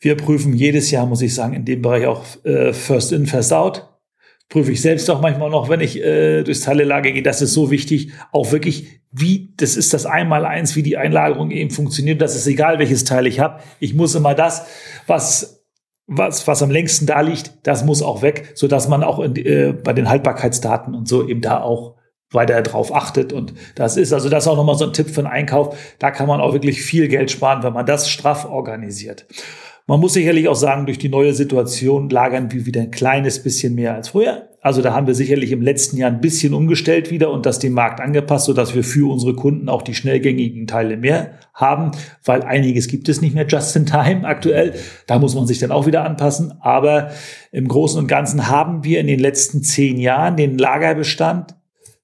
wir 0.00 0.16
prüfen 0.16 0.54
jedes 0.54 0.90
Jahr, 0.90 1.06
muss 1.06 1.22
ich 1.22 1.34
sagen, 1.34 1.54
in 1.54 1.64
dem 1.64 1.82
Bereich 1.82 2.06
auch 2.06 2.24
äh, 2.44 2.72
First 2.72 3.12
In, 3.12 3.26
First 3.26 3.52
Out. 3.52 3.86
Prüfe 4.48 4.72
ich 4.72 4.82
selbst 4.82 5.08
auch 5.10 5.20
manchmal 5.20 5.50
noch, 5.50 5.68
wenn 5.68 5.80
ich 5.80 6.02
äh, 6.02 6.42
durchs 6.42 6.62
Teilelager 6.62 7.12
gehe. 7.12 7.22
Das 7.22 7.40
ist 7.40 7.52
so 7.52 7.70
wichtig, 7.70 8.12
auch 8.32 8.50
wirklich, 8.50 9.00
wie, 9.12 9.54
das 9.56 9.76
ist 9.76 9.94
das 9.94 10.06
Einmaleins, 10.06 10.74
wie 10.74 10.82
die 10.82 10.96
Einlagerung 10.96 11.52
eben 11.52 11.70
funktioniert. 11.70 12.20
Das 12.20 12.34
ist 12.34 12.48
egal, 12.48 12.80
welches 12.80 13.04
Teil 13.04 13.26
ich 13.26 13.38
habe. 13.38 13.62
Ich 13.78 13.94
muss 13.94 14.14
immer 14.14 14.34
das, 14.34 14.66
was 15.06 15.60
was, 16.12 16.46
was 16.48 16.60
am 16.60 16.72
längsten 16.72 17.06
da 17.06 17.20
liegt, 17.20 17.52
das 17.62 17.84
muss 17.84 18.02
auch 18.02 18.20
weg, 18.20 18.52
so 18.54 18.66
dass 18.66 18.88
man 18.88 19.04
auch 19.04 19.20
in, 19.20 19.36
äh, 19.36 19.72
bei 19.72 19.92
den 19.92 20.08
Haltbarkeitsdaten 20.08 20.92
und 20.92 21.06
so 21.06 21.26
eben 21.28 21.40
da 21.40 21.62
auch 21.62 21.94
weiter 22.32 22.62
drauf 22.62 22.94
achtet. 22.94 23.32
Und 23.32 23.54
das 23.74 23.96
ist, 23.96 24.12
also 24.12 24.28
das 24.28 24.44
ist 24.44 24.48
auch 24.48 24.56
nochmal 24.56 24.78
so 24.78 24.86
ein 24.86 24.92
Tipp 24.92 25.10
für 25.10 25.20
einen 25.20 25.32
Einkauf. 25.32 25.76
Da 25.98 26.10
kann 26.10 26.28
man 26.28 26.40
auch 26.40 26.52
wirklich 26.52 26.82
viel 26.82 27.08
Geld 27.08 27.30
sparen, 27.30 27.62
wenn 27.62 27.72
man 27.72 27.86
das 27.86 28.08
straff 28.08 28.44
organisiert. 28.44 29.26
Man 29.86 29.98
muss 29.98 30.12
sicherlich 30.12 30.46
auch 30.46 30.54
sagen, 30.54 30.86
durch 30.86 30.98
die 30.98 31.08
neue 31.08 31.32
Situation 31.32 32.10
lagern 32.10 32.52
wir 32.52 32.64
wieder 32.64 32.80
ein 32.80 32.92
kleines 32.92 33.42
bisschen 33.42 33.74
mehr 33.74 33.94
als 33.94 34.10
früher. 34.10 34.48
Also 34.60 34.82
da 34.82 34.94
haben 34.94 35.08
wir 35.08 35.14
sicherlich 35.14 35.50
im 35.50 35.62
letzten 35.62 35.96
Jahr 35.96 36.10
ein 36.10 36.20
bisschen 36.20 36.54
umgestellt 36.54 37.10
wieder 37.10 37.32
und 37.32 37.44
das 37.44 37.58
dem 37.58 37.72
Markt 37.72 38.00
angepasst, 38.00 38.44
sodass 38.44 38.74
wir 38.74 38.84
für 38.84 39.10
unsere 39.10 39.34
Kunden 39.34 39.68
auch 39.68 39.82
die 39.82 39.94
schnellgängigen 39.94 40.68
Teile 40.68 40.96
mehr 40.96 41.32
haben, 41.54 41.90
weil 42.24 42.42
einiges 42.42 42.86
gibt 42.86 43.08
es 43.08 43.20
nicht 43.20 43.34
mehr 43.34 43.46
just 43.48 43.74
in 43.74 43.84
time 43.84 44.24
aktuell. 44.24 44.74
Da 45.08 45.18
muss 45.18 45.34
man 45.34 45.48
sich 45.48 45.58
dann 45.58 45.72
auch 45.72 45.86
wieder 45.86 46.04
anpassen. 46.04 46.54
Aber 46.60 47.10
im 47.50 47.66
Großen 47.66 47.98
und 47.98 48.06
Ganzen 48.06 48.48
haben 48.48 48.84
wir 48.84 49.00
in 49.00 49.08
den 49.08 49.18
letzten 49.18 49.64
zehn 49.64 49.98
Jahren 49.98 50.36
den 50.36 50.56
Lagerbestand, 50.56 51.56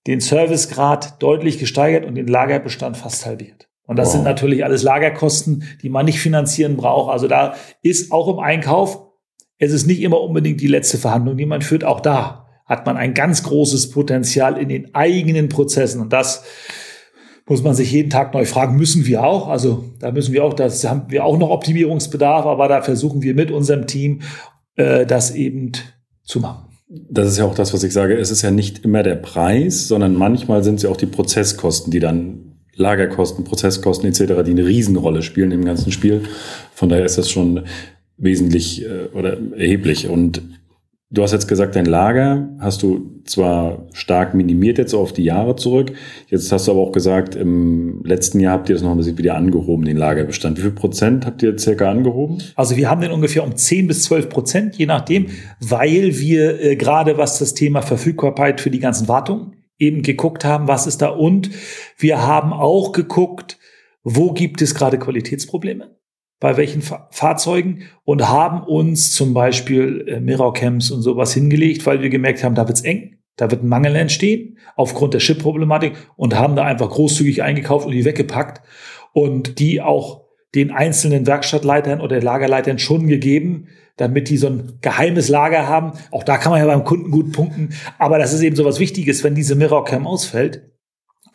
den 0.07 0.21
Servicegrad 0.21 1.23
deutlich 1.23 1.59
gesteigert 1.59 2.05
und 2.05 2.15
den 2.15 2.27
Lagerbestand 2.27 2.97
fast 2.97 3.27
halbiert. 3.27 3.69
Und 3.87 3.99
das 3.99 4.09
wow. 4.09 4.15
sind 4.15 4.25
natürlich 4.25 4.65
alles 4.65 4.83
Lagerkosten, 4.83 5.65
die 5.83 5.89
man 5.89 6.07
nicht 6.07 6.21
finanzieren 6.21 6.77
braucht. 6.77 7.13
Also 7.13 7.29
da 7.29 7.55
ist 7.83 8.13
auch 8.13 8.29
im 8.29 8.39
Einkauf, 8.39 9.01
es 9.59 9.73
ist 9.73 9.87
nicht 9.87 10.03
immer 10.03 10.21
unbedingt 10.21 10.61
die 10.61 10.67
letzte 10.67 10.99
Verhandlung, 10.99 11.37
die 11.37 11.47
man 11.47 11.63
führt. 11.63 11.85
Auch 11.85 12.01
da 12.01 12.47
hat 12.67 12.85
man 12.85 12.97
ein 12.97 13.15
ganz 13.15 13.45
großes 13.45 13.91
Potenzial 13.91 14.59
in 14.59 14.69
den 14.69 14.95
eigenen 14.95 15.49
Prozessen. 15.49 16.01
Und 16.01 16.13
das 16.13 16.45
muss 17.47 17.63
man 17.63 17.75
sich 17.75 17.93
jeden 17.93 18.11
Tag 18.11 18.35
neu 18.35 18.45
fragen, 18.45 18.77
müssen 18.77 19.07
wir 19.07 19.25
auch. 19.25 19.49
Also 19.49 19.85
da 20.01 20.11
müssen 20.11 20.35
wir 20.35 20.45
auch, 20.45 20.53
das 20.53 20.85
haben 20.85 21.07
wir 21.09 21.25
auch 21.25 21.39
noch 21.39 21.51
Optimierungsbedarf, 21.51 22.45
aber 22.45 22.67
da 22.67 22.83
versuchen 22.83 23.23
wir 23.23 23.35
mit 23.35 23.53
unserem 23.53 23.87
Team 23.87 24.23
äh, 24.75 25.07
das 25.07 25.31
eben 25.31 25.73
zu 26.25 26.41
machen. 26.41 26.75
Das 26.88 27.28
ist 27.28 27.38
ja 27.38 27.45
auch 27.45 27.55
das, 27.55 27.75
was 27.75 27.83
ich 27.83 27.93
sage. 27.93 28.16
Es 28.16 28.31
ist 28.31 28.43
ja 28.43 28.50
nicht 28.50 28.85
immer 28.85 29.02
der 29.02 29.16
Preis, 29.16 29.88
sondern 29.88 30.14
manchmal 30.14 30.62
sind 30.62 30.76
es 30.76 30.83
ja 30.83 30.90
auch 30.90 30.97
die 30.97 31.07
Prozesskosten, 31.07 31.90
die 31.90 31.99
dann 31.99 32.52
Lagerkosten, 32.75 33.45
Prozesskosten 33.45 34.09
etc., 34.09 34.45
die 34.45 34.52
eine 34.52 34.66
Riesenrolle 34.66 35.23
spielen 35.23 35.50
im 35.50 35.64
ganzen 35.64 35.90
Spiel. 35.90 36.23
Von 36.75 36.88
daher 36.88 37.05
ist 37.05 37.19
das 37.19 37.31
schon 37.31 37.64
wesentlich 38.19 38.85
äh, 38.85 39.07
oder 39.14 39.38
erheblich. 39.57 40.09
Und 40.09 40.43
du 41.11 41.23
hast 41.23 41.33
jetzt 41.33 41.47
gesagt, 41.47 41.77
dein 41.77 41.87
Lager 41.87 42.49
hast 42.59 42.83
du 42.83 43.21
zwar 43.25 43.87
stark 43.93 44.35
minimiert 44.35 44.79
jetzt 44.79 44.95
auf 44.95 45.13
die 45.13 45.25
Jahre 45.25 45.57
zurück. 45.57 45.93
Jetzt 46.29 46.51
hast 46.51 46.67
du 46.67 46.73
aber 46.73 46.81
auch 46.81 46.93
gesagt, 46.93 47.35
im 47.35 48.03
letzten 48.05 48.41
Jahr 48.41 48.55
habt 48.55 48.69
ihr 48.69 48.75
das 48.75 48.83
noch 48.83 48.91
ein 48.91 48.97
bisschen 48.97 49.19
wieder 49.19 49.37
angehoben, 49.37 49.85
den 49.85 49.97
Lagerbestand. 49.97 50.59
Wie 50.59 50.63
viel 50.63 50.71
Prozent 50.73 51.27
habt 51.27 51.43
ihr 51.43 51.57
circa 51.59 51.91
angehoben? 51.91 52.43
Also 52.57 52.77
wir 52.77 52.91
haben 52.91 53.01
den 53.01 53.13
ungefähr 53.13 53.45
um 53.45 53.55
10 53.55 53.87
bis 53.87 54.03
12 54.05 54.29
Prozent, 54.29 54.77
je 54.77 54.87
nachdem, 54.87 55.27
weil 55.61 56.19
wir 56.19 56.61
äh, 56.61 56.77
gerade 56.77 57.19
was 57.19 57.39
das 57.39 57.55
Thema 57.55 57.83
Verfügbarkeit 57.83 58.61
für 58.61 58.71
die 58.71 58.81
ganzen 58.81 59.09
Wartungen 59.09 59.53
eben 59.79 60.03
geguckt 60.03 60.45
haben, 60.45 60.69
was 60.69 60.87
ist 60.87 61.03
da 61.03 61.09
und 61.09 61.51
wir 61.99 62.27
haben 62.27 62.53
auch 62.53 62.93
geguckt, 62.93 63.59
wo 64.03 64.33
gibt 64.33 64.63
es 64.63 64.75
gerade 64.75 64.99
Qualitätsprobleme, 64.99 65.96
bei 66.47 66.57
welchen 66.57 66.81
Fa 66.81 67.09
Fahrzeugen 67.11 67.88
und 68.05 68.29
haben 68.29 68.62
uns 68.62 69.11
zum 69.11 69.35
Beispiel 69.35 70.05
äh, 70.07 70.21
Mirrorcams 70.21 70.93
und 70.93 71.03
sowas 71.03 71.35
hingelegt, 71.35 71.85
weil 71.87 72.03
wir 72.03 72.09
gemerkt 72.09 72.45
haben, 72.45 72.55
da 72.55 72.69
wird's 72.69 72.83
eng, 72.83 73.19
da 73.35 73.50
wird 73.50 73.65
ein 73.65 73.69
Mangel 73.69 73.97
entstehen 73.97 74.59
aufgrund 74.76 75.12
der 75.12 75.21
Chip-Problematik 75.21 75.95
und 76.15 76.38
haben 76.38 76.55
da 76.55 76.62
einfach 76.62 76.88
großzügig 76.88 77.43
eingekauft 77.43 77.85
und 77.85 77.95
die 77.95 78.05
weggepackt 78.05 78.62
und 79.12 79.59
die 79.59 79.83
auch 79.83 80.23
den 80.55 80.71
einzelnen 80.71 81.26
Werkstattleitern 81.26 82.00
oder 82.00 82.23
Lagerleitern 82.23 82.79
schon 82.79 83.09
gegeben, 83.09 83.67
damit 83.97 84.29
die 84.29 84.37
so 84.37 84.47
ein 84.47 84.79
geheimes 84.83 85.29
Lager 85.29 85.67
haben. 85.67 85.95
Auch 86.12 86.23
da 86.23 86.37
kann 86.37 86.53
man 86.53 86.61
ja 86.61 86.67
beim 86.67 86.85
Kunden 86.85 87.11
gut 87.11 87.33
punkten. 87.33 87.71
Aber 87.99 88.21
das 88.21 88.33
ist 88.33 88.43
eben 88.43 88.55
so 88.55 88.65
was 88.65 88.79
Wichtiges, 88.79 89.25
wenn 89.25 89.35
diese 89.35 89.57
Mirrorcam 89.57 90.07
ausfällt, 90.07 90.71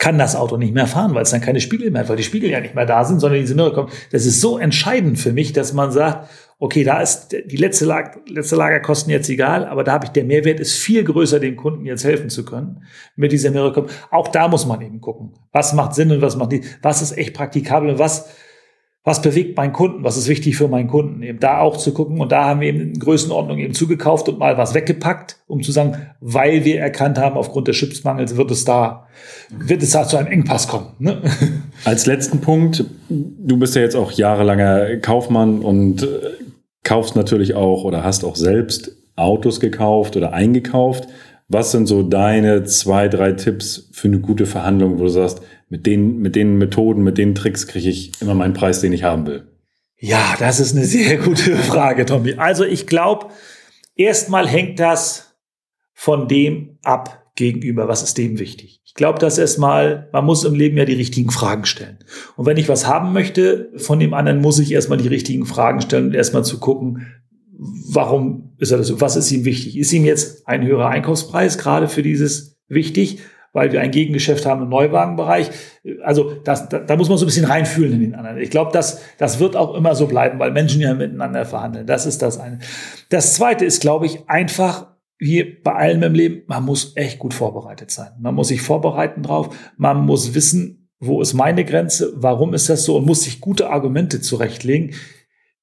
kann 0.02 0.18
das 0.18 0.36
Auto 0.36 0.58
nicht 0.58 0.74
mehr 0.74 0.88
fahren, 0.88 1.14
weil 1.14 1.22
es 1.22 1.30
dann 1.30 1.42
keine 1.42 1.62
Spiegel 1.62 1.92
mehr 1.92 2.02
hat, 2.02 2.10
weil 2.10 2.18
die 2.18 2.24
Spiegel 2.24 2.50
ja 2.50 2.60
nicht 2.60 2.74
mehr 2.74 2.88
da 2.88 3.06
sind, 3.06 3.20
sondern 3.20 3.40
diese 3.40 3.54
Mirrorcam. 3.54 3.88
Das 4.12 4.26
ist 4.26 4.42
so 4.42 4.58
entscheidend 4.58 5.20
für 5.20 5.32
mich, 5.32 5.54
dass 5.54 5.74
man 5.74 5.92
sagt, 5.92 6.28
okay, 6.58 6.84
da 6.84 7.02
ist 7.02 7.36
die 7.46 7.56
letzte, 7.56 7.86
Lager, 7.86 8.20
letzte 8.28 8.56
Lagerkosten 8.56 9.12
jetzt 9.12 9.30
egal, 9.30 9.64
aber 9.64 9.84
da 9.84 9.92
habe 9.94 10.06
ich 10.06 10.12
der 10.12 10.24
Mehrwert 10.24 10.60
ist 10.60 10.76
viel 10.76 11.04
größer, 11.04 11.40
dem 11.40 11.56
Kunden 11.56 11.86
jetzt 11.86 12.04
helfen 12.04 12.32
zu 12.32 12.44
können 12.44 12.84
mit 13.16 13.32
dieser 13.32 13.52
Mirrorcam. 13.52 13.86
Auch 14.10 14.30
da 14.30 14.48
muss 14.48 14.66
man 14.66 14.82
eben 14.82 15.02
gucken, 15.02 15.34
was 15.52 15.74
macht 15.74 15.94
Sinn 15.94 16.12
und 16.12 16.24
was 16.24 16.36
macht 16.36 16.52
nicht, 16.52 16.80
was 16.82 17.04
ist 17.04 17.16
echt 17.16 17.36
praktikabel 17.36 17.92
und 17.92 18.00
was 18.00 18.28
was 19.04 19.24
bewegt 19.24 19.58
meinen 19.58 19.74
Kunden, 19.74 20.04
was 20.04 20.16
ist 20.16 20.28
wichtig 20.28 20.56
für 20.56 20.68
meinen 20.68 20.88
Kunden, 20.88 21.24
eben 21.24 21.40
da 21.40 21.60
auch 21.60 21.78
zu 21.78 21.92
gucken. 21.92 22.22
Und 22.22 22.32
da 22.32 22.46
haben 22.46 22.62
wir 22.62 22.68
eben 22.68 22.82
in 22.82 23.00
Größenordnung 23.00 23.58
eben 23.58 23.74
zugekauft 23.74 24.30
und 24.30 24.38
mal 24.38 24.58
was 24.60 24.76
weggepackt, 24.76 25.38
um 25.48 25.64
zu 25.64 25.72
sagen, 25.72 25.98
weil 26.20 26.66
wir 26.66 26.80
erkannt 26.80 27.18
haben, 27.18 27.36
aufgrund 27.36 27.68
des 27.68 27.78
Chipsmangels 27.78 28.38
wird 28.38 28.52
es 28.52 28.64
da, 28.64 29.08
wird 29.50 29.82
es 29.82 29.92
da 29.92 30.08
zu 30.08 30.18
einem 30.18 30.28
Engpass 30.28 30.68
kommen. 30.68 30.94
Ne? 31.00 31.20
Als 31.84 32.06
letzten 32.06 32.42
Punkt, 32.42 32.86
du 33.10 33.58
bist 33.58 33.76
ja 33.76 33.82
jetzt 33.82 33.96
auch 33.96 34.12
jahrelanger 34.12 34.98
Kaufmann 34.98 35.60
und 35.60 36.04
äh, 36.04 36.08
kaufst 36.84 37.16
natürlich 37.16 37.56
auch 37.56 37.84
oder 37.84 38.04
hast 38.04 38.24
auch 38.24 38.36
selbst 38.36 38.96
Autos 39.16 39.60
gekauft 39.60 40.16
oder 40.16 40.34
eingekauft. 40.34 41.08
Was 41.48 41.72
sind 41.72 41.88
so 41.88 42.04
deine 42.04 42.64
zwei, 42.66 43.08
drei 43.08 43.34
Tipps 43.34 43.90
für 43.92 44.08
eine 44.08 44.20
gute 44.20 44.46
Verhandlung, 44.46 45.00
wo 45.00 45.04
du 45.04 45.10
sagst, 45.10 45.42
mit 45.72 45.86
den, 45.86 46.18
mit 46.18 46.36
den 46.36 46.58
Methoden, 46.58 47.02
mit 47.02 47.18
den 47.18 47.34
Tricks 47.34 47.66
kriege 47.66 47.90
ich 47.90 48.12
immer 48.22 48.36
meinen 48.36 48.54
Preis, 48.54 48.82
den 48.82 48.92
ich 48.92 49.04
haben 49.04 49.26
will? 49.26 49.48
Ja, 49.98 50.36
das 50.38 50.60
ist 50.60 50.76
eine 50.76 50.84
sehr 50.84 51.18
gute 51.18 51.56
Frage, 51.56 52.06
Tommy. 52.06 52.34
Also 52.34 52.66
ich 52.66 52.88
glaube, 52.88 53.28
erstmal 53.96 54.48
hängt 54.48 54.80
das 54.82 55.34
von 55.94 56.28
dem 56.28 56.78
ab 56.84 57.32
gegenüber. 57.36 57.88
Was 57.88 58.04
ist 58.04 58.18
dem 58.18 58.38
wichtig? 58.38 58.82
Ich 58.84 58.96
glaube, 58.96 59.20
dass 59.20 59.38
erstmal, 59.38 60.10
man 60.12 60.26
muss 60.26 60.44
im 60.44 60.56
Leben 60.56 60.78
ja 60.78 60.84
die 60.84 60.94
richtigen 60.94 61.32
Fragen 61.32 61.64
stellen. 61.64 62.00
Und 62.36 62.46
wenn 62.46 62.58
ich 62.58 62.68
was 62.68 62.86
haben 62.86 63.14
möchte 63.14 63.72
von 63.78 63.98
dem 63.98 64.14
anderen, 64.14 64.42
muss 64.42 64.60
ich 64.60 64.74
erstmal 64.74 64.98
die 64.98 65.08
richtigen 65.08 65.46
Fragen 65.46 65.80
stellen 65.80 66.08
und 66.08 66.16
erstmal 66.16 66.44
zu 66.44 66.60
gucken, 66.60 67.08
warum 67.58 68.56
ist 68.58 68.72
er 68.72 68.78
das 68.78 68.88
so? 68.88 69.00
Was 69.00 69.16
ist 69.16 69.32
ihm 69.32 69.46
wichtig? 69.46 69.78
Ist 69.78 69.94
ihm 69.94 70.04
jetzt 70.04 70.46
ein 70.50 70.66
höherer 70.66 70.90
Einkaufspreis 70.90 71.58
gerade 71.58 71.88
für 71.88 72.04
dieses 72.04 72.58
wichtig? 72.68 73.20
Weil 73.54 73.72
wir 73.72 73.82
ein 73.82 73.92
Gegengeschäft 73.92 74.46
haben 74.46 74.62
im 74.62 74.70
Neuwagenbereich. 74.70 75.50
Also 76.04 76.36
das, 76.44 76.70
da, 76.70 76.80
da 76.80 76.96
muss 76.96 77.10
man 77.10 77.18
so 77.18 77.26
ein 77.26 77.28
bisschen 77.28 77.46
reinfühlen 77.46 77.94
in 77.94 78.00
den 78.00 78.16
anderen. 78.16 78.38
Ich 78.38 78.50
glaube, 78.50 78.72
das, 78.72 79.02
das 79.18 79.40
wird 79.40 79.58
auch 79.58 79.76
immer 79.76 79.94
so 79.96 80.08
bleiben, 80.08 80.40
weil 80.40 80.52
Menschen 80.52 80.80
ja 80.80 80.94
miteinander 80.94 81.46
verhandeln. 81.46 81.86
Das 81.86 82.06
ist 82.06 82.22
das 82.22 82.40
eine. 82.40 82.60
Das 83.10 83.34
zweite 83.34 83.66
ist, 83.66 83.82
glaube 83.82 84.06
ich, 84.06 84.30
einfach 84.30 84.92
wie 85.22 85.44
bei 85.44 85.74
allem 85.74 86.02
im 86.02 86.14
Leben, 86.16 86.44
man 86.48 86.66
muss 86.66 86.94
echt 86.96 87.20
gut 87.20 87.36
vorbereitet 87.36 87.92
sein. 87.92 88.10
Man 88.20 88.34
muss 88.34 88.48
sich 88.48 88.62
vorbereiten 88.62 89.22
drauf. 89.22 89.56
Man 89.78 90.04
muss 90.04 90.34
wissen, 90.34 90.90
wo 91.00 91.22
ist 91.22 91.34
meine 91.34 91.64
Grenze? 91.64 92.12
Warum 92.16 92.56
ist 92.56 92.70
das 92.70 92.86
so? 92.86 92.98
Und 92.98 93.06
muss 93.06 93.24
sich 93.24 93.40
gute 93.40 93.70
Argumente 93.70 94.22
zurechtlegen 94.22 94.96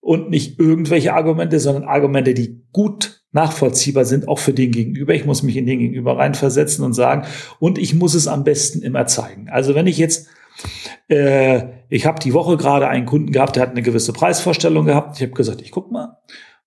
und 0.00 0.30
nicht 0.30 0.60
irgendwelche 0.60 1.12
Argumente, 1.12 1.58
sondern 1.58 1.84
Argumente, 1.84 2.34
die 2.34 2.64
gut 2.72 3.17
nachvollziehbar 3.32 4.04
sind, 4.04 4.28
auch 4.28 4.38
für 4.38 4.52
den 4.52 4.70
Gegenüber. 4.70 5.14
Ich 5.14 5.26
muss 5.26 5.42
mich 5.42 5.56
in 5.56 5.66
den 5.66 5.78
Gegenüber 5.78 6.16
reinversetzen 6.16 6.84
und 6.84 6.94
sagen, 6.94 7.26
und 7.58 7.78
ich 7.78 7.94
muss 7.94 8.14
es 8.14 8.26
am 8.26 8.44
besten 8.44 8.82
immer 8.82 9.06
zeigen. 9.06 9.48
Also 9.50 9.74
wenn 9.74 9.86
ich 9.86 9.98
jetzt, 9.98 10.28
äh, 11.08 11.62
ich 11.88 12.06
habe 12.06 12.20
die 12.20 12.32
Woche 12.32 12.56
gerade 12.56 12.88
einen 12.88 13.06
Kunden 13.06 13.32
gehabt, 13.32 13.56
der 13.56 13.62
hat 13.62 13.70
eine 13.70 13.82
gewisse 13.82 14.12
Preisvorstellung 14.12 14.86
gehabt. 14.86 15.16
Ich 15.16 15.22
habe 15.22 15.32
gesagt, 15.32 15.60
ich 15.60 15.70
guck 15.70 15.90
mal. 15.90 16.18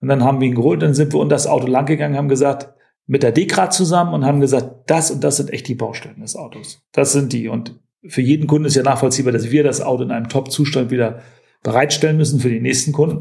Und 0.02 0.08
dann 0.08 0.24
haben 0.24 0.39
wir 0.39 0.47
ihn 0.47 0.56
geholt, 0.56 0.82
dann 0.82 0.93
sind 0.93 1.13
wir 1.13 1.19
unter 1.19 1.36
das 1.36 1.47
Auto 1.47 1.67
langgegangen, 1.67 2.17
haben 2.17 2.28
gesagt, 2.28 2.69
mit 3.08 3.24
der 3.24 3.32
Dekrat 3.32 3.74
zusammen 3.74 4.13
und 4.13 4.26
haben 4.26 4.39
gesagt, 4.39 4.89
das 4.89 5.12
und 5.12 5.24
das 5.24 5.38
sind 5.38 5.52
echt 5.52 5.67
die 5.67 5.76
Baustellen 5.76 6.21
des 6.21 6.36
Autos. 6.36 6.82
Das 6.91 7.12
sind 7.12 7.34
die. 7.34 7.50
Und 7.50 7.80
für 8.08 8.21
jeden 8.21 8.47
Kunden 8.47 8.65
ist 8.65 8.76
ja 8.76 8.84
nachvollziehbar, 8.84 9.34
dass 9.34 9.52
wir 9.52 9.63
das 9.63 9.82
Auto 9.82 10.04
in 10.04 10.12
einem 10.12 10.30
Top-Zustand 10.30 10.91
wieder 10.91 11.21
bereitstellen 11.63 12.17
müssen 12.17 12.39
für 12.39 12.50
die 12.50 12.62
nächsten 12.62 12.91
Kunden. 12.91 13.19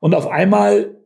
Und 0.00 0.14
auf 0.14 0.28
einmal, 0.28 0.96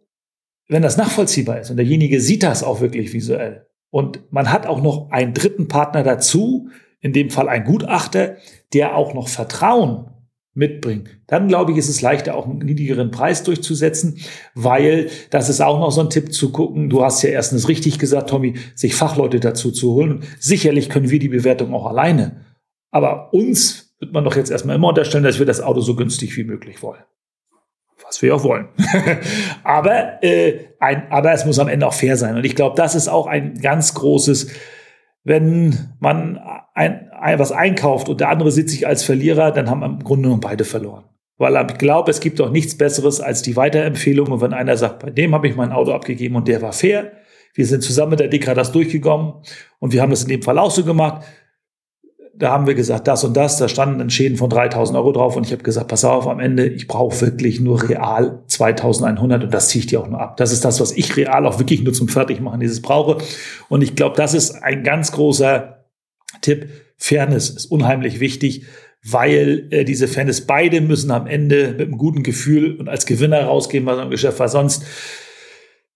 wenn 0.68 0.82
das 0.82 0.96
nachvollziehbar 0.96 1.60
ist 1.60 1.70
und 1.70 1.76
derjenige 1.76 2.20
sieht 2.20 2.42
das 2.42 2.62
auch 2.62 2.80
wirklich 2.80 3.12
visuell 3.12 3.66
und 3.90 4.20
man 4.32 4.52
hat 4.52 4.66
auch 4.66 4.82
noch 4.82 5.10
einen 5.10 5.34
dritten 5.34 5.68
Partner 5.68 6.02
dazu, 6.02 6.68
in 7.00 7.12
dem 7.12 7.30
Fall 7.30 7.48
ein 7.48 7.64
Gutachter, 7.64 8.36
der 8.72 8.96
auch 8.96 9.14
noch 9.14 9.28
Vertrauen 9.28 10.10
mitbringt, 10.56 11.10
dann 11.26 11.48
glaube 11.48 11.72
ich, 11.72 11.78
ist 11.78 11.88
es 11.88 12.00
leichter, 12.00 12.34
auch 12.34 12.46
einen 12.46 12.58
niedrigeren 12.58 13.10
Preis 13.10 13.42
durchzusetzen, 13.42 14.18
weil 14.54 15.10
das 15.30 15.48
ist 15.48 15.60
auch 15.60 15.78
noch 15.78 15.92
so 15.92 16.00
ein 16.00 16.10
Tipp 16.10 16.32
zu 16.32 16.50
gucken. 16.50 16.88
Du 16.88 17.04
hast 17.04 17.22
ja 17.22 17.28
erstens 17.28 17.68
richtig 17.68 17.98
gesagt, 17.98 18.30
Tommy, 18.30 18.54
sich 18.74 18.94
Fachleute 18.94 19.38
dazu 19.38 19.70
zu 19.70 19.92
holen. 19.92 20.24
Sicherlich 20.40 20.88
können 20.88 21.10
wir 21.10 21.18
die 21.18 21.28
Bewertung 21.28 21.74
auch 21.74 21.86
alleine. 21.86 22.44
Aber 22.90 23.34
uns 23.34 23.94
wird 24.00 24.12
man 24.12 24.24
doch 24.24 24.36
jetzt 24.36 24.50
erstmal 24.50 24.76
immer 24.76 24.88
unterstellen, 24.88 25.24
dass 25.24 25.38
wir 25.38 25.46
das 25.46 25.60
Auto 25.60 25.80
so 25.80 25.94
günstig 25.94 26.36
wie 26.36 26.44
möglich 26.44 26.82
wollen. 26.82 27.02
Was 28.06 28.22
wir 28.22 28.36
auch 28.36 28.44
wollen. 28.44 28.68
aber, 29.64 30.22
äh, 30.22 30.66
ein, 30.78 31.10
aber 31.10 31.32
es 31.32 31.44
muss 31.44 31.58
am 31.58 31.68
Ende 31.68 31.86
auch 31.86 31.94
fair 31.94 32.16
sein. 32.16 32.36
Und 32.36 32.44
ich 32.44 32.54
glaube, 32.54 32.76
das 32.76 32.94
ist 32.94 33.08
auch 33.08 33.26
ein 33.26 33.60
ganz 33.60 33.94
großes, 33.94 34.48
wenn 35.24 35.96
man 35.98 36.38
ein, 36.74 37.10
ein, 37.10 37.38
was 37.38 37.50
einkauft 37.50 38.08
und 38.08 38.20
der 38.20 38.28
andere 38.28 38.52
sieht 38.52 38.70
sich 38.70 38.86
als 38.86 39.02
Verlierer, 39.02 39.50
dann 39.50 39.68
haben 39.68 39.82
im 39.82 40.04
Grunde 40.04 40.24
genommen 40.24 40.40
beide 40.40 40.64
verloren. 40.64 41.04
Weil 41.38 41.66
ich 41.68 41.78
glaube, 41.78 42.10
es 42.10 42.20
gibt 42.20 42.40
auch 42.40 42.50
nichts 42.50 42.78
Besseres 42.78 43.20
als 43.20 43.42
die 43.42 43.56
Weiterempfehlung. 43.56 44.28
Und 44.30 44.40
wenn 44.40 44.54
einer 44.54 44.76
sagt, 44.76 45.00
bei 45.00 45.10
dem 45.10 45.34
habe 45.34 45.48
ich 45.48 45.56
mein 45.56 45.72
Auto 45.72 45.92
abgegeben 45.92 46.36
und 46.36 46.48
der 46.48 46.62
war 46.62 46.72
fair, 46.72 47.12
wir 47.54 47.66
sind 47.66 47.82
zusammen 47.82 48.10
mit 48.10 48.20
der 48.20 48.28
DK 48.28 48.54
das 48.54 48.72
durchgekommen 48.72 49.34
und 49.78 49.92
wir 49.92 50.02
haben 50.02 50.10
das 50.10 50.22
in 50.22 50.28
dem 50.28 50.42
Fall 50.42 50.58
auch 50.58 50.70
so 50.70 50.84
gemacht. 50.84 51.24
Da 52.38 52.50
haben 52.50 52.66
wir 52.66 52.74
gesagt, 52.74 53.08
das 53.08 53.24
und 53.24 53.36
das, 53.36 53.56
da 53.56 53.68
standen 53.68 53.98
dann 53.98 54.10
Schäden 54.10 54.36
von 54.36 54.50
3000 54.50 54.96
Euro 54.98 55.12
drauf 55.12 55.36
und 55.36 55.46
ich 55.46 55.52
habe 55.52 55.62
gesagt, 55.62 55.88
pass 55.88 56.04
auf, 56.04 56.26
am 56.26 56.38
Ende, 56.38 56.66
ich 56.66 56.86
brauche 56.86 57.20
wirklich 57.20 57.60
nur 57.60 57.88
real 57.88 58.42
2100 58.46 59.44
und 59.44 59.54
das 59.54 59.68
ziehe 59.68 59.80
ich 59.80 59.86
dir 59.86 60.00
auch 60.00 60.08
nur 60.08 60.20
ab. 60.20 60.36
Das 60.36 60.52
ist 60.52 60.64
das, 60.64 60.80
was 60.80 60.92
ich 60.92 61.16
real 61.16 61.46
auch 61.46 61.58
wirklich 61.58 61.82
nur 61.82 61.94
zum 61.94 62.08
Fertigmachen 62.08 62.60
dieses 62.60 62.82
brauche. 62.82 63.18
Und 63.68 63.82
ich 63.82 63.94
glaube, 63.96 64.16
das 64.16 64.34
ist 64.34 64.62
ein 64.62 64.82
ganz 64.84 65.12
großer 65.12 65.84
Tipp. 66.42 66.68
Fairness 66.98 67.50
ist 67.50 67.66
unheimlich 67.66 68.20
wichtig 68.20 68.66
weil 69.08 69.68
äh, 69.70 69.84
diese 69.84 70.08
Fans 70.08 70.40
beide 70.42 70.80
müssen 70.80 71.10
am 71.10 71.26
Ende 71.26 71.68
mit 71.78 71.82
einem 71.82 71.98
guten 71.98 72.22
Gefühl 72.22 72.76
und 72.76 72.88
als 72.88 73.06
Gewinner 73.06 73.44
rausgehen 73.44 73.84
bei 73.84 73.94
so 73.94 74.00
einem 74.00 74.10
Geschäft, 74.10 74.40
weil 74.40 74.48
sonst, 74.48 74.84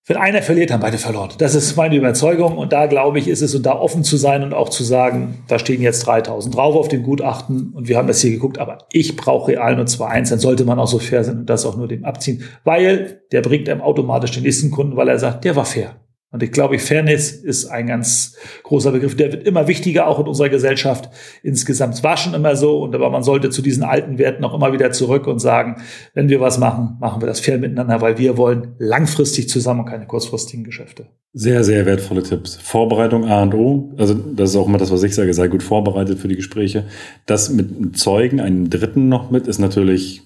wenn 0.06 0.16
einer 0.16 0.42
verliert, 0.42 0.72
haben 0.72 0.80
beide 0.80 0.98
verloren. 0.98 1.30
Das 1.38 1.54
ist 1.54 1.76
meine 1.76 1.94
Überzeugung 1.94 2.56
und 2.56 2.72
da 2.72 2.86
glaube 2.86 3.18
ich, 3.18 3.28
ist 3.28 3.42
es 3.42 3.54
und 3.54 3.64
da 3.66 3.78
offen 3.78 4.02
zu 4.02 4.16
sein 4.16 4.42
und 4.42 4.54
auch 4.54 4.68
zu 4.70 4.82
sagen, 4.82 5.44
da 5.46 5.58
stehen 5.58 5.82
jetzt 5.82 6.06
3000 6.06 6.54
drauf 6.54 6.74
auf 6.74 6.88
dem 6.88 7.02
Gutachten 7.02 7.72
und 7.74 7.86
wir 7.86 7.96
haben 7.96 8.08
das 8.08 8.20
hier 8.20 8.30
geguckt, 8.30 8.58
aber 8.58 8.78
ich 8.92 9.16
brauche 9.16 9.52
real 9.52 9.76
nur 9.76 9.84
2-1, 9.84 10.30
dann 10.30 10.38
sollte 10.38 10.64
man 10.64 10.78
auch 10.78 10.88
so 10.88 10.98
fair 10.98 11.22
sein 11.22 11.40
und 11.40 11.50
das 11.50 11.66
auch 11.66 11.76
nur 11.76 11.86
dem 11.86 12.04
abziehen, 12.04 12.42
weil 12.64 13.22
der 13.30 13.42
bringt 13.42 13.68
einem 13.68 13.82
automatisch 13.82 14.32
den 14.32 14.42
nächsten 14.42 14.70
Kunden, 14.70 14.96
weil 14.96 15.08
er 15.08 15.18
sagt, 15.18 15.44
der 15.44 15.54
war 15.54 15.66
fair. 15.66 15.99
Und 16.32 16.44
ich 16.44 16.52
glaube, 16.52 16.78
Fairness 16.78 17.32
ist 17.32 17.66
ein 17.66 17.88
ganz 17.88 18.36
großer 18.62 18.92
Begriff. 18.92 19.16
Der 19.16 19.32
wird 19.32 19.48
immer 19.48 19.66
wichtiger, 19.66 20.06
auch 20.06 20.20
in 20.20 20.28
unserer 20.28 20.48
Gesellschaft 20.48 21.10
insgesamt. 21.42 21.94
Es 21.94 22.04
war 22.04 22.16
schon 22.16 22.34
immer 22.34 22.54
so. 22.54 22.82
Und 22.82 22.94
aber 22.94 23.10
man 23.10 23.24
sollte 23.24 23.50
zu 23.50 23.62
diesen 23.62 23.82
alten 23.82 24.16
Werten 24.18 24.44
auch 24.44 24.54
immer 24.54 24.72
wieder 24.72 24.92
zurück 24.92 25.26
und 25.26 25.40
sagen, 25.40 25.82
wenn 26.14 26.28
wir 26.28 26.40
was 26.40 26.58
machen, 26.58 26.98
machen 27.00 27.20
wir 27.20 27.26
das 27.26 27.40
fair 27.40 27.58
miteinander, 27.58 28.00
weil 28.00 28.16
wir 28.18 28.36
wollen 28.36 28.74
langfristig 28.78 29.48
zusammen 29.48 29.84
keine 29.86 30.06
kurzfristigen 30.06 30.62
Geschäfte. 30.62 31.06
Sehr, 31.32 31.64
sehr 31.64 31.84
wertvolle 31.84 32.22
Tipps. 32.22 32.56
Vorbereitung 32.56 33.24
A 33.24 33.42
und 33.42 33.54
O. 33.54 33.92
Also, 33.96 34.14
das 34.14 34.50
ist 34.50 34.56
auch 34.56 34.68
immer 34.68 34.78
das, 34.78 34.92
was 34.92 35.02
ich 35.02 35.14
sage. 35.16 35.34
Sei 35.34 35.48
gut 35.48 35.64
vorbereitet 35.64 36.20
für 36.20 36.28
die 36.28 36.36
Gespräche. 36.36 36.84
Das 37.26 37.50
mit 37.50 37.98
Zeugen, 37.98 38.40
einem 38.40 38.70
Dritten 38.70 39.08
noch 39.08 39.32
mit, 39.32 39.48
ist 39.48 39.58
natürlich 39.58 40.22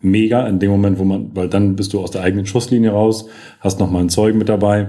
mega 0.00 0.46
in 0.46 0.58
dem 0.58 0.70
Moment, 0.70 0.98
wo 0.98 1.04
man, 1.04 1.34
weil 1.34 1.48
dann 1.48 1.76
bist 1.76 1.92
du 1.92 2.00
aus 2.00 2.10
der 2.10 2.22
eigenen 2.22 2.46
Schusslinie 2.46 2.90
raus, 2.90 3.28
hast 3.60 3.80
noch 3.80 3.90
mal 3.90 4.00
einen 4.00 4.08
Zeugen 4.08 4.38
mit 4.38 4.48
dabei 4.48 4.88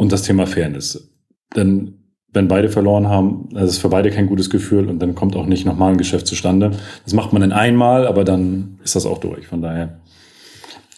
und 0.00 0.12
das 0.12 0.22
Thema 0.22 0.46
Fairness. 0.46 1.10
Denn 1.54 1.98
wenn 2.32 2.48
beide 2.48 2.70
verloren 2.70 3.08
haben, 3.08 3.50
das 3.52 3.72
ist 3.72 3.78
für 3.78 3.90
beide 3.90 4.10
kein 4.10 4.28
gutes 4.28 4.48
Gefühl 4.48 4.88
und 4.88 4.98
dann 4.98 5.14
kommt 5.14 5.36
auch 5.36 5.44
nicht 5.44 5.66
nochmal 5.66 5.92
ein 5.92 5.98
Geschäft 5.98 6.26
zustande. 6.26 6.70
Das 7.04 7.12
macht 7.12 7.34
man 7.34 7.42
in 7.42 7.52
einmal, 7.52 8.06
aber 8.06 8.24
dann 8.24 8.78
ist 8.82 8.96
das 8.96 9.04
auch 9.04 9.18
durch. 9.18 9.46
Von 9.46 9.60
daher 9.60 10.00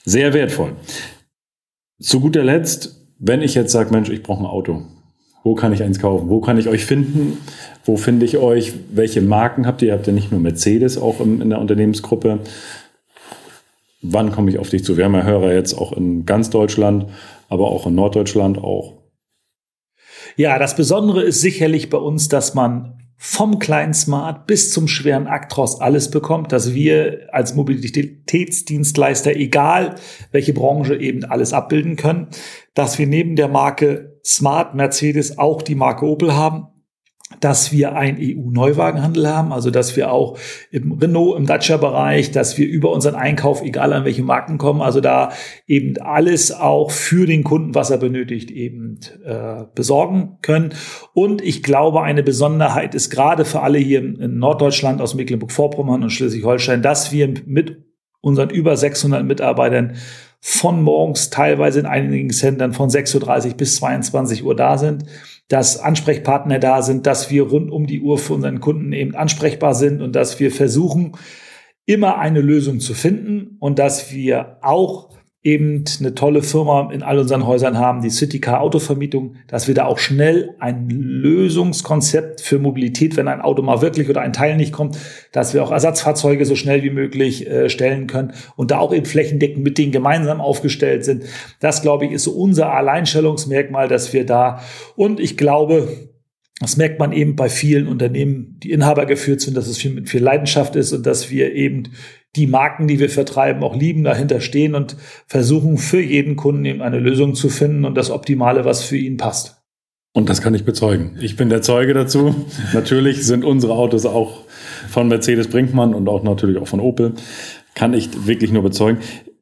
sehr 0.05 0.35
wertvoll. 0.35 0.75
Zu 1.99 2.21
guter 2.21 2.45
Letzt, 2.45 3.09
wenn 3.19 3.43
ich 3.43 3.57
jetzt 3.57 3.73
sage, 3.73 3.91
Mensch, 3.91 4.09
ich 4.09 4.23
brauche 4.23 4.45
ein 4.45 4.47
Auto. 4.47 4.83
Wo 5.43 5.57
kann 5.57 5.73
ich 5.73 5.83
eins 5.83 5.99
kaufen? 5.99 6.29
Wo 6.29 6.41
kann 6.41 6.57
ich 6.57 6.69
euch 6.69 6.85
finden? 6.85 7.39
Wo 7.85 7.97
finde 7.97 8.25
ich 8.25 8.39
euch? 8.39 8.73
Welche 8.93 9.21
Marken 9.21 9.67
habt 9.67 9.83
ihr? 9.83 9.89
Ihr 9.89 9.95
habt 9.95 10.07
ja 10.07 10.13
nicht 10.13 10.31
nur 10.31 10.41
Mercedes 10.41 10.97
auch 10.97 11.21
in 11.21 11.51
der 11.51 11.59
Unternehmensgruppe. 11.59 12.39
Wann 14.01 14.31
komme 14.31 14.49
ich 14.51 14.61
auf 14.61 14.71
dich 14.71 14.85
zu? 14.85 14.97
Wir 14.97 15.07
haben 15.07 15.15
ja 15.15 15.25
Hörer 15.25 15.53
jetzt 15.53 15.75
auch 15.75 15.93
in 15.93 16.25
ganz 16.25 16.51
Deutschland 16.51 17.07
aber 17.53 17.69
auch 17.69 17.87
in 17.87 17.95
Norddeutschland 17.95 18.57
auch. 18.57 19.03
Ja, 20.37 20.59
das 20.59 20.75
Besondere 20.75 21.23
ist 21.23 21.43
sicherlich 21.43 21.91
bei 21.91 21.99
uns, 21.99 22.29
dass 22.29 22.55
man 22.55 22.99
vom 23.19 23.59
kleinen 23.59 23.93
Smart 23.93 24.47
bis 24.47 24.73
zum 24.73 24.89
schweren 24.89 25.27
Actros 25.27 25.81
alles 25.81 26.11
bekommt, 26.11 26.51
dass 26.51 26.73
wir 26.73 27.29
als 27.31 27.55
Mobilitätsdienstleister, 27.55 29.37
egal 29.37 29.97
welche 30.33 30.55
Branche, 30.55 30.97
eben 30.97 31.25
alles 31.25 31.53
abbilden 31.53 31.97
können, 31.97 32.29
dass 32.75 32.99
wir 32.99 33.07
neben 33.07 33.37
der 33.37 33.49
Marke 33.49 34.19
Smart 34.25 34.75
Mercedes 34.75 35.39
auch 35.39 35.61
die 35.61 35.75
Marke 35.75 36.07
Opel 36.07 36.35
haben, 36.35 36.69
dass 37.41 37.73
wir 37.73 37.95
einen 37.95 38.19
EU-Neuwagenhandel 38.21 39.29
haben, 39.29 39.53
also 39.53 39.71
dass 39.71 39.97
wir 39.97 40.13
auch 40.13 40.39
im 40.71 40.93
Renault, 40.93 41.39
im 41.39 41.47
Dacia-Bereich, 41.47 42.31
dass 42.31 42.59
wir 42.59 42.67
über 42.67 42.93
unseren 42.93 43.15
Einkauf, 43.15 43.63
egal 43.63 43.93
an 43.93 44.05
welche 44.05 44.23
Marken 44.23 44.59
kommen, 44.59 44.81
also 44.81 45.01
da 45.01 45.33
eben 45.67 45.97
alles 45.99 46.53
auch 46.53 46.91
für 46.91 47.27
den 47.27 47.45
Kunden, 47.45 47.75
was 47.75 47.91
er 47.91 47.99
benötigt, 47.99 48.51
eben 48.51 49.01
äh, 49.25 49.65
besorgen 49.75 50.39
können. 50.43 50.75
Und 51.15 51.43
ich 51.43 51.63
glaube, 51.63 52.03
eine 52.03 52.23
Besonderheit 52.23 52.95
ist 52.95 53.11
gerade 53.11 53.45
für 53.45 53.61
alle 53.63 53.79
hier 53.79 54.01
in 54.01 54.39
Norddeutschland, 54.39 55.01
aus 55.01 55.15
Mecklenburg-Vorpommern 55.15 56.03
und 56.03 56.11
Schleswig-Holstein, 56.11 56.83
dass 56.83 57.13
wir 57.13 57.33
mit 57.47 57.83
unseren 58.21 58.51
über 58.51 58.77
600 58.77 59.25
Mitarbeitern 59.25 59.97
von 60.45 60.83
morgens 60.83 61.31
teilweise 61.31 61.81
in 61.81 61.87
einigen 61.87 62.31
Centern 62.31 62.73
von 62.73 62.91
6.30 62.91 63.47
Uhr 63.47 63.55
bis 63.55 63.77
22 63.77 64.45
Uhr 64.45 64.57
da 64.57 64.77
sind 64.77 65.05
dass 65.53 65.79
Ansprechpartner 65.79 66.59
da 66.59 66.81
sind, 66.81 67.07
dass 67.07 67.31
wir 67.31 67.43
rund 67.43 67.71
um 67.71 67.87
die 67.87 68.01
Uhr 68.01 68.17
für 68.17 68.33
unseren 68.33 68.61
Kunden 68.61 68.95
eben 68.95 69.15
ansprechbar 69.15 69.75
sind 69.75 70.01
und 70.01 70.17
dass 70.17 70.41
wir 70.41 70.51
versuchen, 70.51 71.13
immer 71.85 72.19
eine 72.19 72.41
Lösung 72.41 72.81
zu 72.81 72.95
finden 72.95 73.59
und 73.61 73.79
dass 73.79 74.13
wir 74.13 74.57
auch 74.63 75.11
eben 75.45 75.85
eine 75.99 76.15
tolle 76.15 76.43
Firma 76.43 76.93
in 76.93 77.03
all 77.03 77.19
unseren 77.19 77.47
Häusern 77.47 77.77
haben, 77.77 78.01
die 78.01 78.11
Citycar 78.11 78.61
Autovermietung, 78.61 79.35
dass 79.49 79.67
wir 79.67 79.75
da 79.75 79.87
auch 79.87 79.99
schnell 79.99 80.55
ein 80.61 80.89
Lösungskonzept 80.89 82.41
für 82.41 82.61
Mobilität, 82.61 83.17
wenn 83.17 83.27
ein 83.27 83.41
Auto 83.41 83.61
mal 83.63 83.83
wirklich 83.83 84.09
oder 84.09 84.21
ein 84.21 84.33
Teil 84.33 84.57
nicht 84.57 84.73
kommt, 84.73 84.97
dass 85.33 85.53
wir 85.53 85.65
auch 85.65 85.73
Ersatzfahrzeuge 85.73 86.45
so 86.45 86.55
schnell 86.55 86.85
wie 86.85 86.91
möglich 86.91 87.49
äh, 87.49 87.69
stellen 87.69 88.07
können 88.07 88.35
und 88.55 88.71
da 88.71 88.79
auch 88.79 88.95
eben 88.95 89.07
flächendeckend 89.07 89.65
mit 89.65 89.79
denen 89.79 89.91
gemeinsam 89.91 90.41
aufgestellt 90.41 91.05
sind. 91.05 91.25
Das, 91.59 91.83
glaube 91.83 92.07
ich, 92.07 92.13
ist 92.13 92.23
so 92.23 92.33
unser 92.33 92.73
Alleinstellungsmerkmal, 92.73 93.89
dass 93.89 94.13
wir 94.13 94.25
da 94.25 94.61
und 94.95 95.19
ich 95.19 95.37
glaube, 95.37 96.12
das 96.63 96.77
merkt 96.77 96.99
man 96.99 97.13
eben 97.13 97.37
bei 97.37 97.49
vielen 97.49 97.89
Unternehmen, 97.89 98.59
die 98.63 98.71
Inhaber 98.71 99.07
geführt 99.07 99.41
sind, 99.41 99.57
dass 99.57 99.67
es 99.67 99.79
viel 99.79 99.93
mit 99.93 100.09
viel 100.09 100.23
Leidenschaft 100.23 100.77
ist 100.77 100.93
und 100.93 101.07
dass 101.07 101.31
wir 101.31 101.55
eben 101.55 101.85
die 102.37 102.47
Marken, 102.47 102.89
die 102.89 102.99
wir 102.99 103.11
vertreiben, 103.11 103.63
auch 103.63 103.77
lieben, 103.77 104.05
dahinter 104.05 104.41
stehen 104.41 104.75
und 104.75 104.97
versuchen 105.27 105.77
für 105.79 106.01
jeden 106.01 106.37
Kunden 106.37 106.65
eben 106.65 106.81
eine 106.81 106.99
Lösung 106.99 107.35
zu 107.35 107.49
finden 107.49 107.85
und 107.85 107.95
das 107.95 108.11
Optimale, 108.11 108.65
was 108.65 108.83
für 108.83 108.97
ihn 108.97 109.19
passt. 109.19 109.63
Und 110.15 110.29
das 110.29 110.43
kann 110.43 110.55
ich 110.55 110.65
bezeugen. 110.65 111.17
Ich 111.21 111.37
bin 111.37 111.49
der 111.49 111.63
Zeuge 111.63 111.95
dazu. 111.95 112.35
natürlich 112.75 113.27
sind 113.27 113.45
unsere 113.45 113.75
Autos 113.75 114.05
auch 114.07 114.45
von 114.89 115.09
Mercedes 115.09 115.49
Brinkmann 115.49 115.95
und 115.95 116.09
auch 116.09 116.23
natürlich 116.23 116.59
auch 116.59 116.69
von 116.69 116.81
Opel. 116.81 117.15
Kann 117.75 117.95
ich 117.95 118.27
wirklich 118.27 118.53
nur 118.53 118.63
bezeugen. 118.63 118.99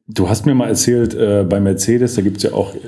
Du 0.07 0.29
hast 0.29 0.45
mir 0.45 0.55
mal 0.55 0.67
erzählt, 0.67 1.13
äh, 1.13 1.45
bei 1.47 1.59
Mercedes, 1.59 2.15
da 2.15 2.21
gibt 2.21 2.37
es 2.37 2.43
ja 2.43 2.53
auch 2.53 2.75
äh, 2.75 2.79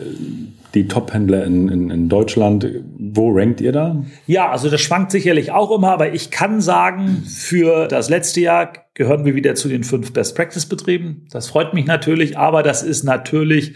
die 0.74 0.88
Top-Händler 0.88 1.44
in, 1.44 1.70
in, 1.70 1.90
in 1.90 2.10
Deutschland. 2.10 2.68
Wo 2.98 3.32
rankt 3.32 3.62
ihr 3.62 3.72
da? 3.72 4.04
Ja, 4.26 4.50
also 4.50 4.70
das 4.70 4.82
schwankt 4.82 5.12
sicherlich 5.12 5.52
auch 5.52 5.72
immer, 5.72 5.92
aber 5.92 6.14
ich 6.14 6.32
kann 6.32 6.62
sagen, 6.62 7.24
für 7.28 7.88
das 7.88 8.10
letzte 8.10 8.42
Jahr 8.42 8.74
gehören 8.94 9.26
wir 9.26 9.36
wieder 9.36 9.56
zu 9.56 9.68
den 9.70 9.84
fünf 9.84 10.14
Best-Practice-Betrieben. 10.14 11.28
Das 11.32 11.48
freut 11.48 11.74
mich 11.74 11.86
natürlich, 11.86 12.38
aber 12.38 12.64
das 12.64 12.82
ist 12.84 13.04
natürlich 13.04 13.76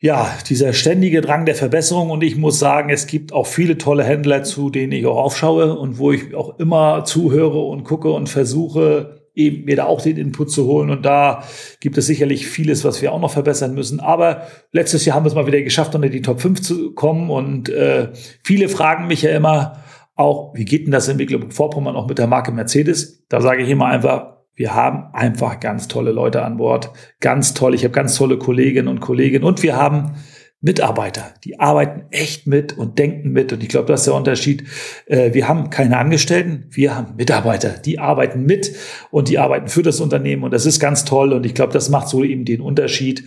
ja, 0.00 0.32
dieser 0.48 0.72
ständige 0.72 1.20
Drang 1.20 1.44
der 1.44 1.56
Verbesserung. 1.56 2.10
Und 2.10 2.22
ich 2.22 2.36
muss 2.36 2.58
sagen, 2.58 2.90
es 2.90 3.06
gibt 3.06 3.32
auch 3.32 3.46
viele 3.46 3.78
tolle 3.78 4.04
Händler, 4.04 4.44
zu 4.44 4.70
denen 4.70 4.92
ich 4.92 5.06
auch 5.06 5.16
aufschaue 5.16 5.76
und 5.76 5.98
wo 5.98 6.12
ich 6.12 6.34
auch 6.34 6.58
immer 6.58 7.04
zuhöre 7.04 7.60
und 7.60 7.84
gucke 7.84 8.10
und 8.10 8.28
versuche, 8.28 9.17
eben 9.38 9.64
mir 9.64 9.76
da 9.76 9.84
auch 9.84 10.02
den 10.02 10.16
Input 10.16 10.50
zu 10.50 10.66
holen. 10.66 10.90
Und 10.90 11.06
da 11.06 11.44
gibt 11.80 11.96
es 11.96 12.06
sicherlich 12.06 12.46
vieles, 12.46 12.84
was 12.84 13.00
wir 13.00 13.12
auch 13.12 13.20
noch 13.20 13.30
verbessern 13.30 13.74
müssen. 13.74 14.00
Aber 14.00 14.42
letztes 14.72 15.04
Jahr 15.04 15.16
haben 15.16 15.24
wir 15.24 15.28
es 15.28 15.34
mal 15.34 15.46
wieder 15.46 15.62
geschafft, 15.62 15.94
unter 15.94 16.08
die 16.08 16.22
Top 16.22 16.40
5 16.40 16.60
zu 16.60 16.92
kommen. 16.92 17.30
Und 17.30 17.68
äh, 17.68 18.08
viele 18.42 18.68
fragen 18.68 19.06
mich 19.06 19.22
ja 19.22 19.30
immer 19.30 19.82
auch, 20.14 20.52
wie 20.54 20.64
geht 20.64 20.84
denn 20.84 20.92
das 20.92 21.08
in 21.08 21.16
Mecklenburg-Vorpommern 21.16 21.94
auch 21.94 22.08
mit 22.08 22.18
der 22.18 22.26
Marke 22.26 22.50
Mercedes? 22.50 23.24
Da 23.28 23.40
sage 23.40 23.62
ich 23.62 23.68
immer 23.68 23.86
einfach, 23.86 24.38
wir 24.54 24.74
haben 24.74 25.14
einfach 25.14 25.60
ganz 25.60 25.86
tolle 25.86 26.10
Leute 26.10 26.42
an 26.42 26.56
Bord. 26.56 26.90
Ganz 27.20 27.54
toll. 27.54 27.74
Ich 27.74 27.84
habe 27.84 27.92
ganz 27.92 28.16
tolle 28.16 28.38
Kolleginnen 28.38 28.88
und 28.88 28.98
Kollegen. 28.98 29.44
Und 29.44 29.62
wir 29.62 29.76
haben 29.76 30.16
Mitarbeiter, 30.60 31.34
die 31.44 31.60
arbeiten 31.60 32.06
echt 32.10 32.48
mit 32.48 32.76
und 32.76 32.98
denken 32.98 33.30
mit. 33.30 33.52
Und 33.52 33.62
ich 33.62 33.68
glaube, 33.68 33.86
das 33.86 34.00
ist 34.00 34.06
der 34.06 34.14
Unterschied. 34.14 34.64
Äh, 35.06 35.32
wir 35.32 35.46
haben 35.46 35.70
keine 35.70 35.98
Angestellten, 35.98 36.66
wir 36.70 36.96
haben 36.96 37.14
Mitarbeiter, 37.16 37.70
die 37.70 38.00
arbeiten 38.00 38.44
mit 38.44 38.74
und 39.10 39.28
die 39.28 39.38
arbeiten 39.38 39.68
für 39.68 39.82
das 39.82 40.00
Unternehmen. 40.00 40.42
Und 40.42 40.52
das 40.52 40.66
ist 40.66 40.80
ganz 40.80 41.04
toll. 41.04 41.32
Und 41.32 41.46
ich 41.46 41.54
glaube, 41.54 41.72
das 41.72 41.90
macht 41.90 42.08
so 42.08 42.24
eben 42.24 42.44
den 42.44 42.60
Unterschied 42.60 43.24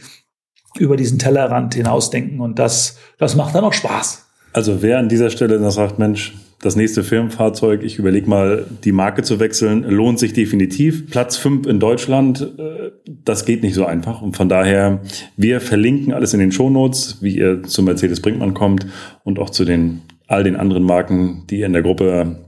über 0.78 0.98
diesen 0.98 1.20
Tellerrand 1.20 1.74
hinausdenken. 1.74 2.42
Und 2.42 2.60
das, 2.60 2.98
das 3.18 3.36
macht 3.36 3.56
dann 3.56 3.64
auch 3.64 3.74
Spaß. 3.74 4.26
Also 4.52 4.82
wer 4.82 5.00
an 5.00 5.08
dieser 5.08 5.30
Stelle 5.30 5.58
noch 5.58 5.72
sagt, 5.72 6.00
Mensch, 6.00 6.34
das 6.62 6.76
nächste 6.76 7.04
Firmenfahrzeug, 7.04 7.84
ich 7.84 7.98
überlege 7.98 8.30
mal, 8.30 8.66
die 8.84 8.92
Marke 8.92 9.24
zu 9.24 9.40
wechseln, 9.40 9.84
lohnt 9.84 10.20
sich 10.20 10.34
definitiv. 10.34 11.10
Platz 11.10 11.36
fünf 11.36 11.66
in 11.66 11.80
Deutschland, 11.80 12.42
äh, 12.58 12.92
das 13.26 13.46
geht 13.46 13.64
nicht 13.64 13.74
so 13.74 13.86
einfach. 13.86 14.22
Und 14.22 14.38
von 14.38 14.48
daher, 14.48 15.02
wir 15.36 15.60
verlinken 15.60 16.14
alles 16.14 16.34
in 16.34 16.40
den 16.40 16.52
Shownotes, 16.52 17.18
wie 17.22 17.38
ihr 17.38 17.64
zu 17.64 17.82
Mercedes 17.82 18.22
Brinkmann 18.22 18.54
kommt 18.54 18.86
und 19.24 19.40
auch 19.40 19.50
zu 19.50 19.66
den 19.66 20.02
all 20.28 20.44
den 20.44 20.56
anderen 20.56 20.84
Marken, 20.84 21.44
die 21.50 21.62
in 21.62 21.74
der 21.74 21.82
Gruppe 21.82 22.46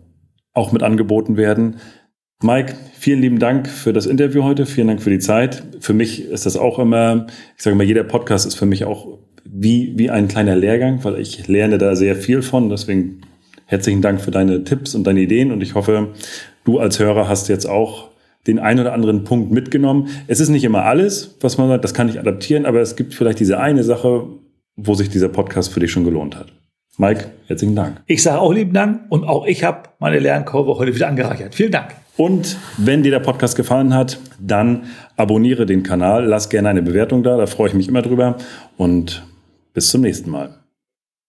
auch 0.54 0.72
mit 0.72 0.84
angeboten 0.84 1.36
werden. 1.36 1.78
Mike, 2.42 2.76
vielen 2.94 3.22
lieben 3.22 3.40
Dank 3.40 3.68
für 3.68 3.94
das 3.94 4.06
Interview 4.06 4.44
heute. 4.44 4.66
Vielen 4.66 4.88
Dank 4.88 5.02
für 5.02 5.10
die 5.10 5.20
Zeit. 5.20 5.64
Für 5.80 5.94
mich 5.94 6.26
ist 6.30 6.46
das 6.46 6.56
auch 6.56 6.78
immer, 6.78 7.28
ich 7.58 7.64
sage 7.64 7.76
mal, 7.76 7.84
jeder 7.84 8.04
Podcast 8.04 8.46
ist 8.46 8.56
für 8.56 8.66
mich 8.66 8.86
auch 8.86 9.18
wie, 9.44 9.94
wie 9.98 10.10
ein 10.10 10.28
kleiner 10.28 10.56
Lehrgang, 10.56 11.04
weil 11.04 11.20
ich 11.20 11.48
lerne 11.48 11.78
da 11.78 11.96
sehr 11.96 12.16
viel 12.16 12.42
von. 12.42 12.70
Deswegen 12.70 13.22
herzlichen 13.74 14.02
Dank 14.02 14.22
für 14.22 14.32
deine 14.32 14.64
Tipps 14.64 14.94
und 14.94 15.06
deine 15.06 15.22
Ideen 15.22 15.52
und 15.52 15.62
ich 15.62 15.74
hoffe, 15.74 16.10
du 16.64 16.78
als 16.80 17.00
Hörer 17.00 17.28
hast 17.28 17.50
jetzt 17.50 17.66
auch 17.66 18.10
den 18.46 18.60
einen 18.60 18.80
oder 18.80 18.94
anderen 18.94 19.24
Punkt 19.24 19.52
mitgenommen. 19.52 20.10
Es 20.28 20.40
ist 20.40 20.50
nicht 20.50 20.64
immer 20.64 20.84
alles, 20.84 21.38
was 21.42 21.58
man 21.58 21.70
sagt, 21.70 21.84
das 21.84 21.94
kann 21.94 22.08
ich 22.08 22.20
adaptieren, 22.20 22.66
aber 22.66 22.82
es 22.82 22.96
gibt 22.96 23.16
vielleicht 23.16 23.40
diese 23.40 23.60
eine 23.60 23.84
Sache, 23.84 24.28
wo 24.76 24.94
sich 24.94 25.10
dieser 25.10 25.30
Podcast 25.30 25.74
für 25.74 25.80
dich 25.80 25.92
schon 25.92 26.04
gelohnt 26.04 26.36
hat. 26.36 26.48
Mike, 26.98 27.32
herzlichen 27.48 27.76
Dank. 27.76 28.02
Ich 28.06 28.22
sage 28.22 28.40
auch 28.40 28.54
lieben 28.54 28.74
Dank 28.74 29.02
und 29.10 29.24
auch 29.24 29.48
ich 29.48 29.64
habe 29.64 29.90
meine 30.00 30.20
Lernkurve 30.20 30.78
heute 30.78 30.94
wieder 30.94 31.08
angereichert. 31.08 31.56
Vielen 31.56 31.72
Dank. 31.72 31.96
Und 32.16 32.58
wenn 32.78 33.02
dir 33.02 33.10
der 33.10 33.22
Podcast 33.22 33.56
gefallen 33.56 33.96
hat, 33.96 34.20
dann 34.40 34.84
abonniere 35.18 35.66
den 35.66 35.82
Kanal, 35.82 36.26
lass 36.26 36.50
gerne 36.50 36.70
eine 36.70 36.84
Bewertung 36.84 37.24
da, 37.24 37.38
da 37.38 37.48
freue 37.48 37.70
ich 37.70 37.74
mich 37.74 37.88
immer 37.88 38.04
drüber 38.04 38.38
und 38.78 39.26
bis 39.74 39.88
zum 39.90 40.02
nächsten 40.02 40.30
Mal. 40.30 40.63